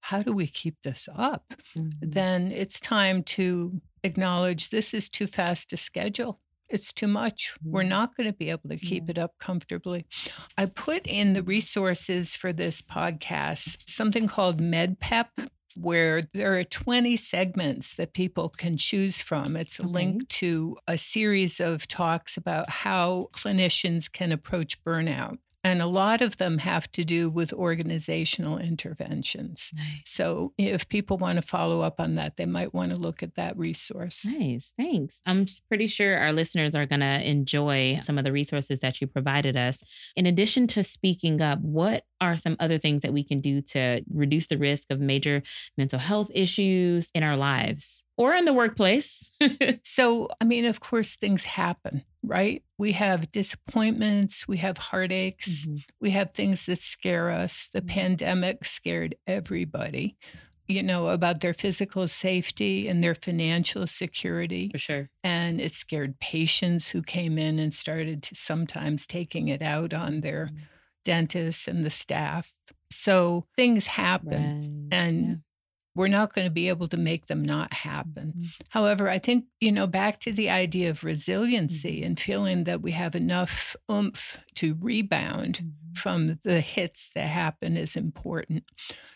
how 0.01 0.21
do 0.21 0.33
we 0.33 0.47
keep 0.47 0.77
this 0.83 1.09
up? 1.15 1.55
Mhm. 1.75 1.93
Then 2.01 2.53
it's 2.53 2.79
time 2.81 3.23
to 3.25 3.81
acknowledge 4.03 4.71
this 4.71 4.95
is 4.95 5.09
too 5.09 5.27
fast 5.27 5.71
to 5.71 5.77
schedule. 5.77 6.41
It's 6.69 6.93
too 6.93 7.07
much. 7.09 7.55
We're 7.63 7.85
not 7.85 8.17
going 8.17 8.29
to 8.29 8.37
be 8.37 8.51
able 8.51 8.69
to 8.71 8.77
keep 8.77 9.05
Yeah. 9.05 9.11
it 9.13 9.19
up 9.19 9.39
comfortably. 9.39 10.05
I 10.59 10.67
put 10.67 11.07
in 11.07 11.33
the 11.33 11.43
resources 11.43 12.35
for 12.35 12.53
this 12.53 12.83
podcast 12.83 13.89
something 13.89 14.27
called 14.27 14.61
MedPep, 14.61 15.49
where 15.77 16.23
there 16.35 16.59
are 16.59 16.65
20 16.65 17.17
segments 17.17 17.95
that 17.97 18.15
people 18.15 18.49
can 18.49 18.77
choose 18.77 19.21
from. 19.23 19.57
It's 19.57 19.79
a 19.79 19.83
Okay. 19.83 19.93
link 19.93 20.29
to 20.41 20.77
a 20.89 20.97
series 20.99 21.61
of 21.61 21.87
talks 21.87 22.37
about 22.37 22.69
how 22.71 23.29
clinicians 23.33 24.11
can 24.11 24.33
approach 24.33 24.83
burnout. 24.83 25.39
And 25.67 25.83
a 25.83 25.87
lot 25.87 26.21
of 26.21 26.37
them 26.37 26.59
have 26.59 26.91
to 26.93 27.05
do 27.05 27.29
with 27.29 27.53
organizational 27.53 28.57
interventions. 28.57 29.73
Nice. 29.75 30.03
So 30.05 30.53
if 30.57 30.89
people 30.89 31.19
want 31.19 31.37
to 31.37 31.43
follow 31.43 31.81
up 31.81 31.99
on 31.99 32.15
that, 32.15 32.37
they 32.37 32.47
might 32.47 32.73
want 32.73 32.93
to 32.93 32.97
look 32.97 33.21
at 33.21 33.35
that 33.35 33.59
resource. 33.59 34.25
Nice. 34.25 34.73
Thanks. 34.77 35.21
I'm 35.27 35.47
pretty 35.67 35.89
sure 35.89 36.19
our 36.19 36.33
listeners 36.33 36.77
are 36.77 36.87
going 36.87 37.01
to 37.01 37.29
enjoy 37.29 37.99
some 38.03 38.17
of 38.17 38.23
the 38.23 38.31
resources 38.31 38.79
that 38.79 39.01
you 39.01 39.09
provided 39.09 39.57
us. 39.57 39.83
In 40.15 40.25
addition 40.25 40.69
to 40.69 40.85
speaking 40.85 41.43
up, 41.43 41.59
what 41.59 42.05
are 42.21 42.37
some 42.37 42.57
other 42.61 42.79
things 42.79 43.03
that 43.03 43.13
we 43.13 43.23
can 43.25 43.41
do 43.41 43.61
to 43.63 44.03
reduce 44.13 44.47
the 44.49 44.59
risk 44.59 44.91
of 44.91 45.01
major 45.01 45.43
mental 45.77 45.99
health 45.99 46.31
issues 46.35 47.11
in 47.15 47.23
our 47.23 47.37
lives 47.37 48.05
or 48.17 48.35
in 48.35 48.45
the 48.45 48.53
workplace? 48.55 49.31
So, 49.85 50.29
I 50.41 50.45
mean, 50.45 50.65
of 50.65 50.81
course, 50.81 51.17
things 51.17 51.45
happen, 51.45 52.03
right? 52.23 52.63
We 52.79 52.93
have 52.93 53.31
disappointments, 53.33 54.47
we 54.49 54.59
have 54.59 54.79
heartaches, 54.79 55.67
Mhm. 55.67 55.85
we 56.01 56.11
have 56.11 56.33
things 56.35 56.67
that 56.67 56.79
scare 56.81 57.31
us. 57.31 57.69
The 57.73 57.83
Mhm. 57.83 57.89
pandemic 57.89 58.65
scared 58.65 59.15
everybody, 59.27 60.17
you 60.69 60.83
know, 60.83 61.09
about 61.09 61.41
their 61.41 61.55
physical 61.55 62.09
safety 62.09 62.89
and 62.89 63.03
their 63.03 63.15
financial 63.15 63.87
security. 63.87 64.71
For 64.73 64.79
sure. 64.79 65.11
And 65.23 65.61
it 65.61 65.73
scared 65.75 66.19
patients 66.21 66.89
who 66.89 67.03
came 67.03 67.39
in 67.39 67.59
and 67.59 67.73
started 67.75 68.23
to 68.25 68.35
sometimes 68.35 69.07
taking 69.07 69.49
it 69.49 69.63
out 69.63 69.95
on 69.95 70.21
their 70.21 70.47
Mhm. 70.47 70.69
Dentists 71.07 71.69
and 71.69 71.87
the 71.87 71.91
staff. 71.91 72.59
So 72.93 73.47
things 73.57 73.87
happen. 73.87 74.89
Right. 74.91 74.99
And 74.99 75.27
Yeah. 75.29 75.35
we're 75.97 76.09
not 76.09 76.35
going 76.35 76.47
to 76.47 76.53
be 76.53 76.69
able 76.69 76.89
to 76.89 76.99
make 76.99 77.27
them 77.27 77.43
not 77.45 77.73
happen. 77.73 78.35
Mhm. 78.37 78.49
However, 78.71 79.09
I 79.09 79.19
think, 79.19 79.47
you 79.61 79.73
know, 79.73 79.87
back 79.87 80.21
to 80.21 80.33
the 80.33 80.51
idea 80.51 80.91
of 80.91 81.05
resiliency 81.05 82.03
Mhm. 82.03 82.07
and 82.07 82.21
feeling 82.21 82.65
that 82.65 82.83
we 82.83 82.93
have 82.93 83.17
enough 83.17 83.77
oomph 83.91 84.45
to 84.57 84.77
rebound 84.81 85.63
Mhm. 85.65 85.99
from 85.99 86.39
the 86.45 86.61
hits 86.61 87.11
that 87.15 87.29
happen 87.29 87.77
is 87.79 87.97
important. 87.97 88.65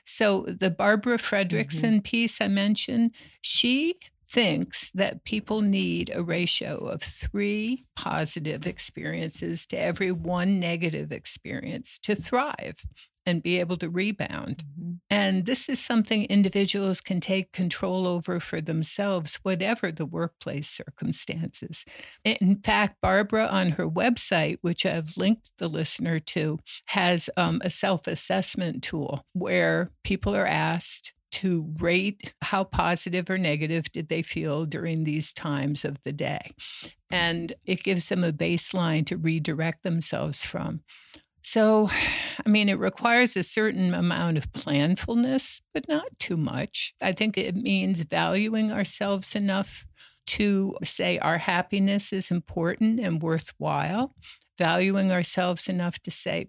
So, 0.07 0.46
the 0.48 0.70
Barbara 0.70 1.18
Fredrickson 1.18 2.03
piece 2.05 2.40
I 2.40 2.48
mentioned, 2.48 3.12
she 3.42 3.96
thinks 4.31 4.90
that 4.93 5.25
people 5.25 5.61
need 5.61 6.11
a 6.14 6.23
ratio 6.23 6.77
of 6.77 7.03
three 7.03 7.87
positive 7.97 8.66
experiences 8.66 9.66
to 9.66 9.77
every 9.77 10.12
one 10.12 10.61
negative 10.61 11.12
experience 11.12 11.99
to 12.03 12.14
thrive 12.14 12.87
and 13.27 13.43
be 13.43 13.61
able 13.61 13.77
to 13.77 13.90
rebound. 13.90 14.64
Mhm. 14.79 15.01
And 15.11 15.45
this 15.47 15.69
is 15.69 15.79
something 15.79 16.25
individuals 16.25 17.01
can 17.01 17.21
take 17.21 17.53
control 17.53 18.07
over 18.07 18.40
for 18.40 18.61
themselves, 18.61 19.37
whatever 19.43 19.93
the 19.93 20.07
workplace 20.07 20.71
circumstances. 20.71 21.85
In 22.25 22.61
fact, 22.62 23.01
Barbara 23.03 23.47
on 23.47 23.71
her 23.71 23.88
website, 23.88 24.59
which 24.62 24.87
I've 24.87 25.16
linked 25.16 25.51
the 25.59 25.69
listener 25.69 26.19
to, 26.19 26.59
has 26.87 27.29
um, 27.37 27.61
a 27.62 27.71
self 27.71 28.07
assessment 28.07 28.83
tool 28.83 29.27
where 29.33 29.90
people 30.03 30.35
are 30.35 30.47
asked 30.47 31.12
to 31.40 31.72
rate 31.79 32.35
how 32.42 32.62
positive 32.62 33.31
or 33.31 33.38
negative 33.38 33.90
did 33.92 34.11
they 34.11 34.20
feel 34.20 34.66
during 34.66 35.05
these 35.05 35.33
times 35.33 35.87
of 35.87 36.03
the 36.03 36.12
day. 36.12 36.50
And 37.11 37.55
it 37.64 37.83
gives 37.83 38.11
them 38.11 38.22
a 38.22 38.31
baseline 38.31 39.07
to 39.07 39.16
redirect 39.16 39.83
themselves 39.83 40.44
from. 40.44 40.83
So, 41.42 41.88
I 42.44 42.48
mean, 42.48 42.68
it 42.68 42.79
requires 42.79 43.38
a 43.38 43.42
certain 43.42 43.94
amount 43.94 44.37
of 44.37 44.53
planfulness, 44.53 45.62
but 45.72 45.88
not 45.88 46.18
too 46.18 46.37
much. 46.37 46.92
I 47.00 47.12
think 47.12 47.38
it 47.38 47.57
means 47.57 48.03
valuing 48.03 48.70
ourselves 48.70 49.35
enough 49.35 49.87
to 50.26 50.76
say 50.85 51.18
our 51.20 51.38
happiness 51.38 52.12
is 52.12 52.31
important 52.31 53.00
and 53.00 53.22
worthwhile, 53.22 54.14
valuing 54.59 55.11
ourselves 55.11 55.70
enough 55.70 55.98
to 56.00 56.11
say, 56.11 56.48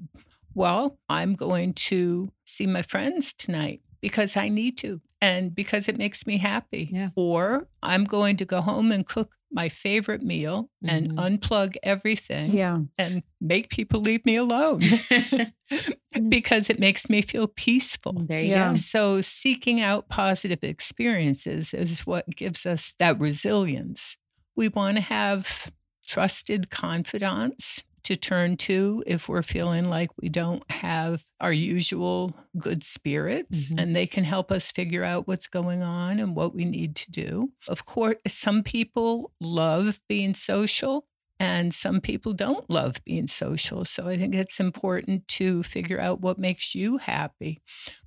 well, 0.54 1.00
I'm 1.08 1.36
going 1.36 1.76
to 1.76 2.34
see 2.44 2.68
my 2.68 2.82
friends 2.82 3.32
tonight 3.32 3.80
because 4.02 4.36
I 4.38 4.50
need 4.50 4.78
to 4.80 5.02
and 5.22 5.54
because 5.56 5.88
it 5.88 5.98
makes 5.98 6.26
me 6.26 6.38
happy. 6.38 6.90
Yeah. 6.92 7.10
Or 7.16 7.68
I'm 7.84 8.04
going 8.06 8.38
to 8.38 8.46
go 8.46 8.62
home 8.62 8.92
and 8.92 9.06
cook 9.06 9.36
my 9.54 9.68
favorite 9.70 10.24
meal 10.24 10.70
and 10.84 11.12
Mhm. 11.12 11.16
unplug 11.40 11.76
everything 11.84 12.52
Yeah. 12.54 12.80
and 12.98 13.22
make 13.40 13.70
people 13.70 14.00
leave 14.00 14.26
me 14.26 14.38
alone 14.38 14.80
because 16.30 16.70
it 16.70 16.80
makes 16.80 17.10
me 17.10 17.22
feel 17.22 17.48
peaceful. 17.48 18.14
there 18.14 18.40
you 18.42 18.50
Yeah. 18.52 18.70
go. 18.70 18.76
So, 18.76 19.22
seeking 19.22 19.80
out 19.82 20.10
positive 20.10 20.64
experiences 20.64 21.74
is 21.74 22.06
what 22.08 22.26
gives 22.36 22.66
us 22.66 22.94
that 23.00 23.20
resilience. 23.20 24.18
We 24.56 24.68
want 24.70 24.98
to 24.98 25.04
have 25.04 25.72
trusted 26.08 26.70
confidants 26.70 27.84
to 28.04 28.16
turn 28.16 28.58
to 28.58 29.04
if 29.08 29.30
we're 29.30 29.42
feeling 29.44 29.90
like 29.90 30.10
we 30.22 30.30
don't 30.30 30.70
have 30.72 31.24
our 31.40 31.54
usual 31.54 32.36
good 32.58 32.84
spirits, 32.84 33.70
Mhm. 33.70 33.82
and 33.82 33.96
they 33.96 34.08
can 34.08 34.24
help 34.24 34.52
us 34.52 34.72
figure 34.72 35.04
out 35.04 35.28
what's 35.28 35.48
going 35.48 35.82
on 35.84 36.20
and 36.20 36.36
what 36.36 36.54
we 36.56 36.66
need 36.66 36.96
to 36.98 37.12
do. 37.12 37.54
Of 37.68 37.86
course, 37.86 38.18
some 38.28 38.64
people 38.64 39.32
love 39.40 40.02
being 40.08 40.34
social. 40.34 41.08
And 41.40 41.74
some 41.74 42.02
people 42.02 42.34
don't 42.34 42.70
love 42.70 43.04
being 43.04 43.26
social. 43.26 43.84
So 43.84 44.08
I 44.08 44.16
think 44.16 44.36
it's 44.36 44.60
important 44.60 45.28
to 45.30 45.64
figure 45.64 46.00
out 46.00 46.22
what 46.22 46.38
makes 46.38 46.76
you 46.76 46.98
happy. 47.00 47.58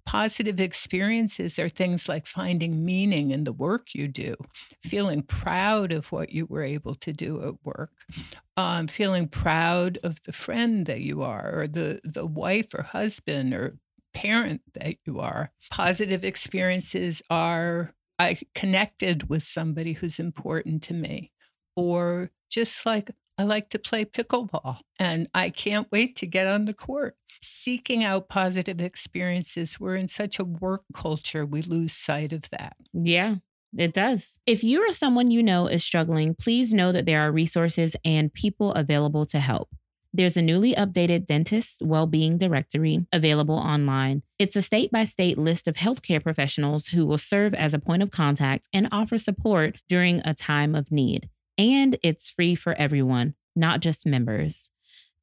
Positive 0.06 0.60
experiences 0.60 1.58
are 1.58 1.68
things 1.68 2.08
like 2.08 2.26
finding 2.26 2.84
meaning 2.84 3.30
in 3.30 3.44
the 3.44 3.52
work 3.52 3.94
you 3.94 4.06
do, 4.06 4.36
feeling 4.82 5.22
proud 5.22 5.92
of 5.92 6.12
what 6.12 6.30
you 6.30 6.46
were 6.46 6.62
able 6.62 6.94
to 6.94 7.12
do 7.12 7.42
at 7.42 7.54
work, 7.64 7.90
um, 8.56 8.86
feeling 8.86 9.28
proud 9.28 9.98
of 10.02 10.22
the 10.22 10.32
friend 10.32 10.86
that 10.86 11.00
you 11.00 11.22
are, 11.22 11.60
or 11.60 11.66
the, 11.66 12.00
the 12.04 12.26
wife 12.26 12.74
or 12.74 12.82
husband 12.82 13.54
or 13.54 13.78
parent 14.12 14.62
that 14.74 14.96
you 15.04 15.20
are. 15.20 15.50
Positive 15.70 16.22
experiences 16.24 17.22
are 17.30 17.94
I 18.18 18.38
connected 18.54 19.28
with 19.28 19.42
somebody 19.42 19.94
who's 19.94 20.20
important 20.20 20.82
to 20.84 20.94
me, 20.94 21.32
or 21.74 22.30
just 22.50 22.86
like 22.86 23.10
I 23.36 23.42
like 23.42 23.68
to 23.70 23.78
play 23.78 24.04
pickleball 24.04 24.78
and 24.98 25.28
I 25.34 25.50
can't 25.50 25.90
wait 25.90 26.14
to 26.16 26.26
get 26.26 26.46
on 26.46 26.66
the 26.66 26.74
court. 26.74 27.16
Seeking 27.46 28.02
out 28.02 28.30
positive 28.30 28.80
experiences, 28.80 29.78
we're 29.78 29.96
in 29.96 30.08
such 30.08 30.38
a 30.38 30.44
work 30.44 30.82
culture, 30.94 31.44
we 31.44 31.60
lose 31.60 31.92
sight 31.92 32.32
of 32.32 32.48
that. 32.48 32.74
Yeah, 32.94 33.36
it 33.76 33.92
does. 33.92 34.40
If 34.46 34.64
you 34.64 34.88
or 34.88 34.92
someone 34.92 35.30
you 35.30 35.42
know 35.42 35.66
is 35.66 35.84
struggling, 35.84 36.34
please 36.34 36.72
know 36.72 36.90
that 36.90 37.04
there 37.04 37.20
are 37.20 37.30
resources 37.30 37.96
and 38.02 38.32
people 38.32 38.72
available 38.72 39.26
to 39.26 39.40
help. 39.40 39.68
There's 40.10 40.38
a 40.38 40.42
newly 40.42 40.74
updated 40.74 41.26
dentist 41.26 41.82
well-being 41.82 42.38
directory 42.38 43.06
available 43.12 43.56
online. 43.56 44.22
It's 44.38 44.56
a 44.56 44.62
state-by-state 44.62 45.36
list 45.36 45.68
of 45.68 45.74
healthcare 45.74 46.22
professionals 46.22 46.86
who 46.88 47.04
will 47.04 47.18
serve 47.18 47.52
as 47.52 47.74
a 47.74 47.78
point 47.78 48.02
of 48.02 48.10
contact 48.10 48.68
and 48.72 48.88
offer 48.90 49.18
support 49.18 49.82
during 49.86 50.22
a 50.24 50.32
time 50.32 50.74
of 50.74 50.90
need. 50.90 51.28
And 51.58 51.98
it's 52.02 52.30
free 52.30 52.54
for 52.54 52.72
everyone, 52.74 53.34
not 53.54 53.80
just 53.80 54.06
members. 54.06 54.70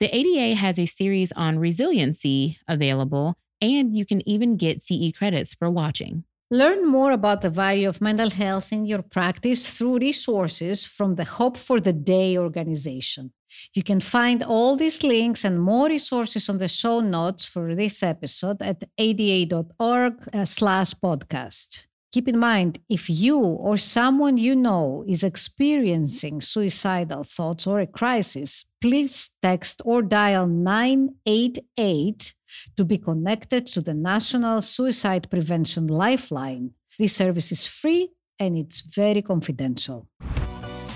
The 0.01 0.09
ADA 0.17 0.55
has 0.55 0.79
a 0.79 0.87
series 0.87 1.31
on 1.33 1.59
resiliency 1.59 2.57
available, 2.67 3.35
and 3.61 3.95
you 3.95 4.03
can 4.03 4.27
even 4.27 4.57
get 4.57 4.81
CE 4.81 5.11
credits 5.15 5.53
for 5.53 5.69
watching. 5.69 6.23
Learn 6.49 6.87
more 6.87 7.11
about 7.11 7.41
the 7.41 7.51
value 7.51 7.87
of 7.87 8.01
mental 8.01 8.31
health 8.31 8.73
in 8.73 8.87
your 8.87 9.03
practice 9.03 9.77
through 9.77 9.99
resources 9.99 10.83
from 10.83 11.17
the 11.17 11.23
Hope 11.23 11.55
for 11.55 11.79
the 11.79 11.93
Day 11.93 12.35
organization. 12.35 13.31
You 13.75 13.83
can 13.83 13.99
find 13.99 14.41
all 14.41 14.75
these 14.75 15.03
links 15.03 15.45
and 15.45 15.61
more 15.61 15.87
resources 15.87 16.49
on 16.49 16.57
the 16.57 16.67
show 16.67 16.99
notes 16.99 17.45
for 17.45 17.75
this 17.75 18.01
episode 18.01 18.59
at 18.63 18.83
ada.org 18.97 20.15
uh, 20.33 20.45
slash 20.45 20.95
podcast. 20.95 21.83
Keep 22.11 22.27
in 22.27 22.37
mind, 22.37 22.79
if 22.89 23.09
you 23.09 23.39
or 23.39 23.77
someone 23.77 24.37
you 24.37 24.53
know 24.53 25.05
is 25.07 25.23
experiencing 25.23 26.41
suicidal 26.41 27.23
thoughts 27.23 27.65
or 27.65 27.79
a 27.79 27.87
crisis, 27.87 28.65
please 28.81 29.31
text 29.41 29.81
or 29.85 30.01
dial 30.01 30.45
988 30.45 32.35
to 32.75 32.83
be 32.83 32.97
connected 32.97 33.65
to 33.67 33.79
the 33.79 33.93
National 33.93 34.61
Suicide 34.61 35.29
Prevention 35.29 35.87
Lifeline. 35.87 36.71
This 36.99 37.15
service 37.15 37.49
is 37.49 37.65
free 37.65 38.09
and 38.37 38.57
it's 38.57 38.81
very 38.81 39.21
confidential. 39.21 40.09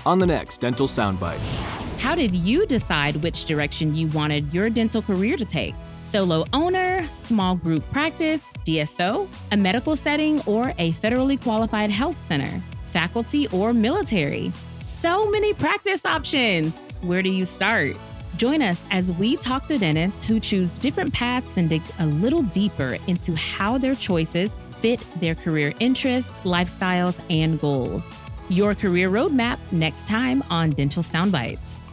On 0.04 0.18
the 0.18 0.26
next 0.26 0.60
Dental 0.60 0.86
Soundbites. 0.86 1.56
How 1.98 2.14
did 2.14 2.34
you 2.34 2.66
decide 2.66 3.16
which 3.16 3.46
direction 3.46 3.94
you 3.94 4.08
wanted 4.08 4.52
your 4.52 4.68
dental 4.68 5.00
career 5.00 5.38
to 5.38 5.46
take? 5.46 5.74
Solo 6.06 6.44
owner, 6.52 7.08
small 7.08 7.56
group 7.56 7.82
practice, 7.90 8.52
DSO, 8.64 9.28
a 9.50 9.56
medical 9.56 9.96
setting, 9.96 10.40
or 10.46 10.68
a 10.78 10.92
federally 10.92 11.40
qualified 11.42 11.90
health 11.90 12.22
center, 12.22 12.62
faculty, 12.84 13.48
or 13.48 13.72
military? 13.72 14.52
So 14.72 15.28
many 15.28 15.52
practice 15.52 16.06
options. 16.06 16.88
Where 17.02 17.22
do 17.22 17.28
you 17.28 17.44
start? 17.44 17.96
Join 18.36 18.62
us 18.62 18.86
as 18.92 19.10
we 19.10 19.36
talk 19.36 19.66
to 19.66 19.78
dentists 19.78 20.22
who 20.22 20.38
choose 20.38 20.78
different 20.78 21.12
paths 21.12 21.56
and 21.56 21.68
dig 21.68 21.82
a 21.98 22.06
little 22.06 22.42
deeper 22.42 22.98
into 23.08 23.34
how 23.34 23.76
their 23.76 23.96
choices 23.96 24.56
fit 24.80 25.04
their 25.16 25.34
career 25.34 25.72
interests, 25.80 26.36
lifestyles, 26.44 27.20
and 27.30 27.58
goals. 27.58 28.06
Your 28.48 28.76
career 28.76 29.10
roadmap 29.10 29.58
next 29.72 30.06
time 30.06 30.44
on 30.50 30.70
Dental 30.70 31.02
Soundbites. 31.02 31.85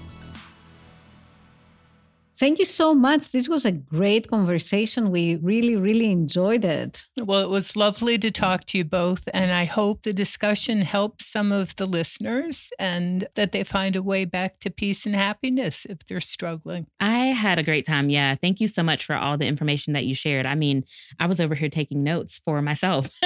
Thank 2.44 2.60
you 2.60 2.66
so 2.66 2.94
much. 2.94 3.32
This 3.32 3.48
was 3.48 3.64
a 3.64 3.72
great 3.72 4.30
conversation. 4.30 5.12
We 5.12 5.38
really, 5.38 5.78
really 5.78 6.12
enjoyed 6.12 6.66
it. 6.66 7.06
Well, 7.18 7.40
it 7.40 7.50
was 7.50 7.78
lovely 7.78 8.18
to 8.18 8.32
talk 8.32 8.66
to 8.66 8.78
you 8.78 8.84
both, 8.84 9.30
and 9.34 9.54
I 9.54 9.64
hope 9.64 10.04
the 10.04 10.12
discussion 10.12 10.82
helps 10.82 11.26
some 11.26 11.54
of 11.54 11.74
the 11.78 11.86
listeners 11.86 12.70
and 12.78 13.30
that 13.36 13.54
they 13.54 13.64
find 13.64 13.96
a 13.96 14.04
way 14.04 14.26
back 14.26 14.60
to 14.60 14.70
peace 14.70 15.06
and 15.06 15.16
happiness 15.16 15.86
if 15.86 16.00
they're 16.00 16.20
struggling. 16.20 16.88
I 17.00 17.28
had 17.28 17.60
a 17.60 17.64
great 17.64 17.86
time. 17.86 18.10
Yeah. 18.10 18.36
Thank 18.36 18.60
you 18.60 18.68
so 18.68 18.84
much 18.84 19.06
for 19.06 19.16
all 19.16 19.38
the 19.38 19.48
information 19.48 19.94
that 19.94 20.04
you 20.04 20.14
shared. 20.14 20.46
I 20.46 20.56
mean, 20.56 20.84
I 21.22 21.28
was 21.28 21.40
over 21.40 21.56
here 21.56 21.70
taking 21.70 22.04
notes 22.04 22.42
for 22.44 22.62
myself. 22.62 23.10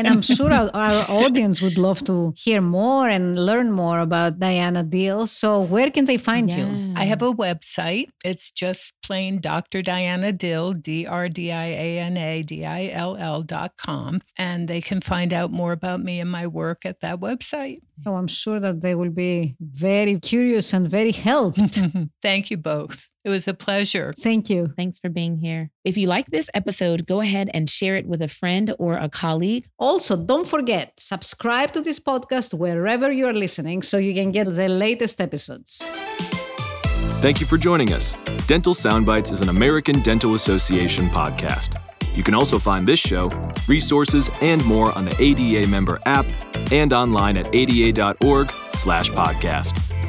And 0.00 0.06
I'm 0.06 0.22
sure 0.22 0.52
our, 0.52 0.70
our 0.72 1.04
audience 1.08 1.60
would 1.60 1.76
love 1.76 2.04
to 2.04 2.32
hear 2.36 2.60
more 2.60 3.08
and 3.08 3.38
learn 3.38 3.70
more 3.70 3.98
about 3.98 4.38
Diana 4.38 4.82
Dill. 4.82 5.26
So, 5.26 5.60
where 5.60 5.90
can 5.90 6.04
they 6.04 6.16
find 6.16 6.52
you? 6.52 6.89
I 7.00 7.04
have 7.04 7.20
mm-hmm. 7.20 7.40
a 7.40 7.44
website. 7.44 8.08
It's 8.24 8.50
just 8.50 8.92
plain 9.02 9.40
Dr. 9.40 9.82
Diana 9.82 10.32
Dill, 10.32 10.74
D 10.74 11.06
R 11.06 11.28
D 11.28 11.50
I 11.50 11.66
A 11.66 11.98
N 11.98 12.16
A 12.16 12.42
D 12.42 12.64
I 12.64 12.88
L 12.88 13.16
L 13.16 13.42
dot 13.42 13.76
com. 13.76 14.20
And 14.36 14.68
they 14.68 14.80
can 14.80 15.00
find 15.00 15.32
out 15.32 15.50
more 15.50 15.72
about 15.72 16.00
me 16.00 16.20
and 16.20 16.30
my 16.30 16.46
work 16.46 16.84
at 16.84 17.00
that 17.00 17.20
website. 17.20 17.78
Oh, 18.06 18.14
I'm 18.14 18.28
sure 18.28 18.60
that 18.60 18.80
they 18.80 18.94
will 18.94 19.10
be 19.10 19.56
very 19.60 20.18
curious 20.20 20.72
and 20.72 20.88
very 20.88 21.12
helped. 21.12 21.82
Thank 22.22 22.50
you 22.50 22.56
both. 22.56 23.10
It 23.24 23.28
was 23.28 23.46
a 23.46 23.52
pleasure. 23.52 24.14
Thank 24.18 24.48
you. 24.48 24.72
Thanks 24.76 24.98
for 24.98 25.10
being 25.10 25.38
here. 25.38 25.70
If 25.84 25.98
you 25.98 26.06
like 26.06 26.30
this 26.30 26.48
episode, 26.54 27.06
go 27.06 27.20
ahead 27.20 27.50
and 27.52 27.68
share 27.68 27.96
it 27.96 28.06
with 28.06 28.22
a 28.22 28.28
friend 28.28 28.74
or 28.78 28.94
a 28.94 29.10
colleague. 29.10 29.66
Also, 29.78 30.16
don't 30.16 30.46
forget, 30.46 30.94
subscribe 30.98 31.72
to 31.72 31.82
this 31.82 32.00
podcast 32.00 32.54
wherever 32.54 33.12
you're 33.12 33.34
listening 33.34 33.82
so 33.82 33.98
you 33.98 34.14
can 34.14 34.32
get 34.32 34.46
the 34.46 34.68
latest 34.68 35.20
episodes. 35.20 35.90
Thank 37.20 37.38
you 37.38 37.46
for 37.46 37.58
joining 37.58 37.92
us. 37.92 38.16
Dental 38.46 38.72
Soundbites 38.72 39.30
is 39.30 39.42
an 39.42 39.50
American 39.50 40.00
Dental 40.00 40.34
Association 40.34 41.10
podcast. 41.10 41.78
You 42.16 42.22
can 42.22 42.32
also 42.32 42.58
find 42.58 42.86
this 42.86 42.98
show, 42.98 43.28
resources, 43.68 44.30
and 44.40 44.64
more 44.64 44.96
on 44.96 45.04
the 45.04 45.14
ADA 45.22 45.66
member 45.66 46.00
app 46.06 46.24
and 46.72 46.94
online 46.94 47.36
at 47.36 47.54
ada.org/podcast. 47.54 49.99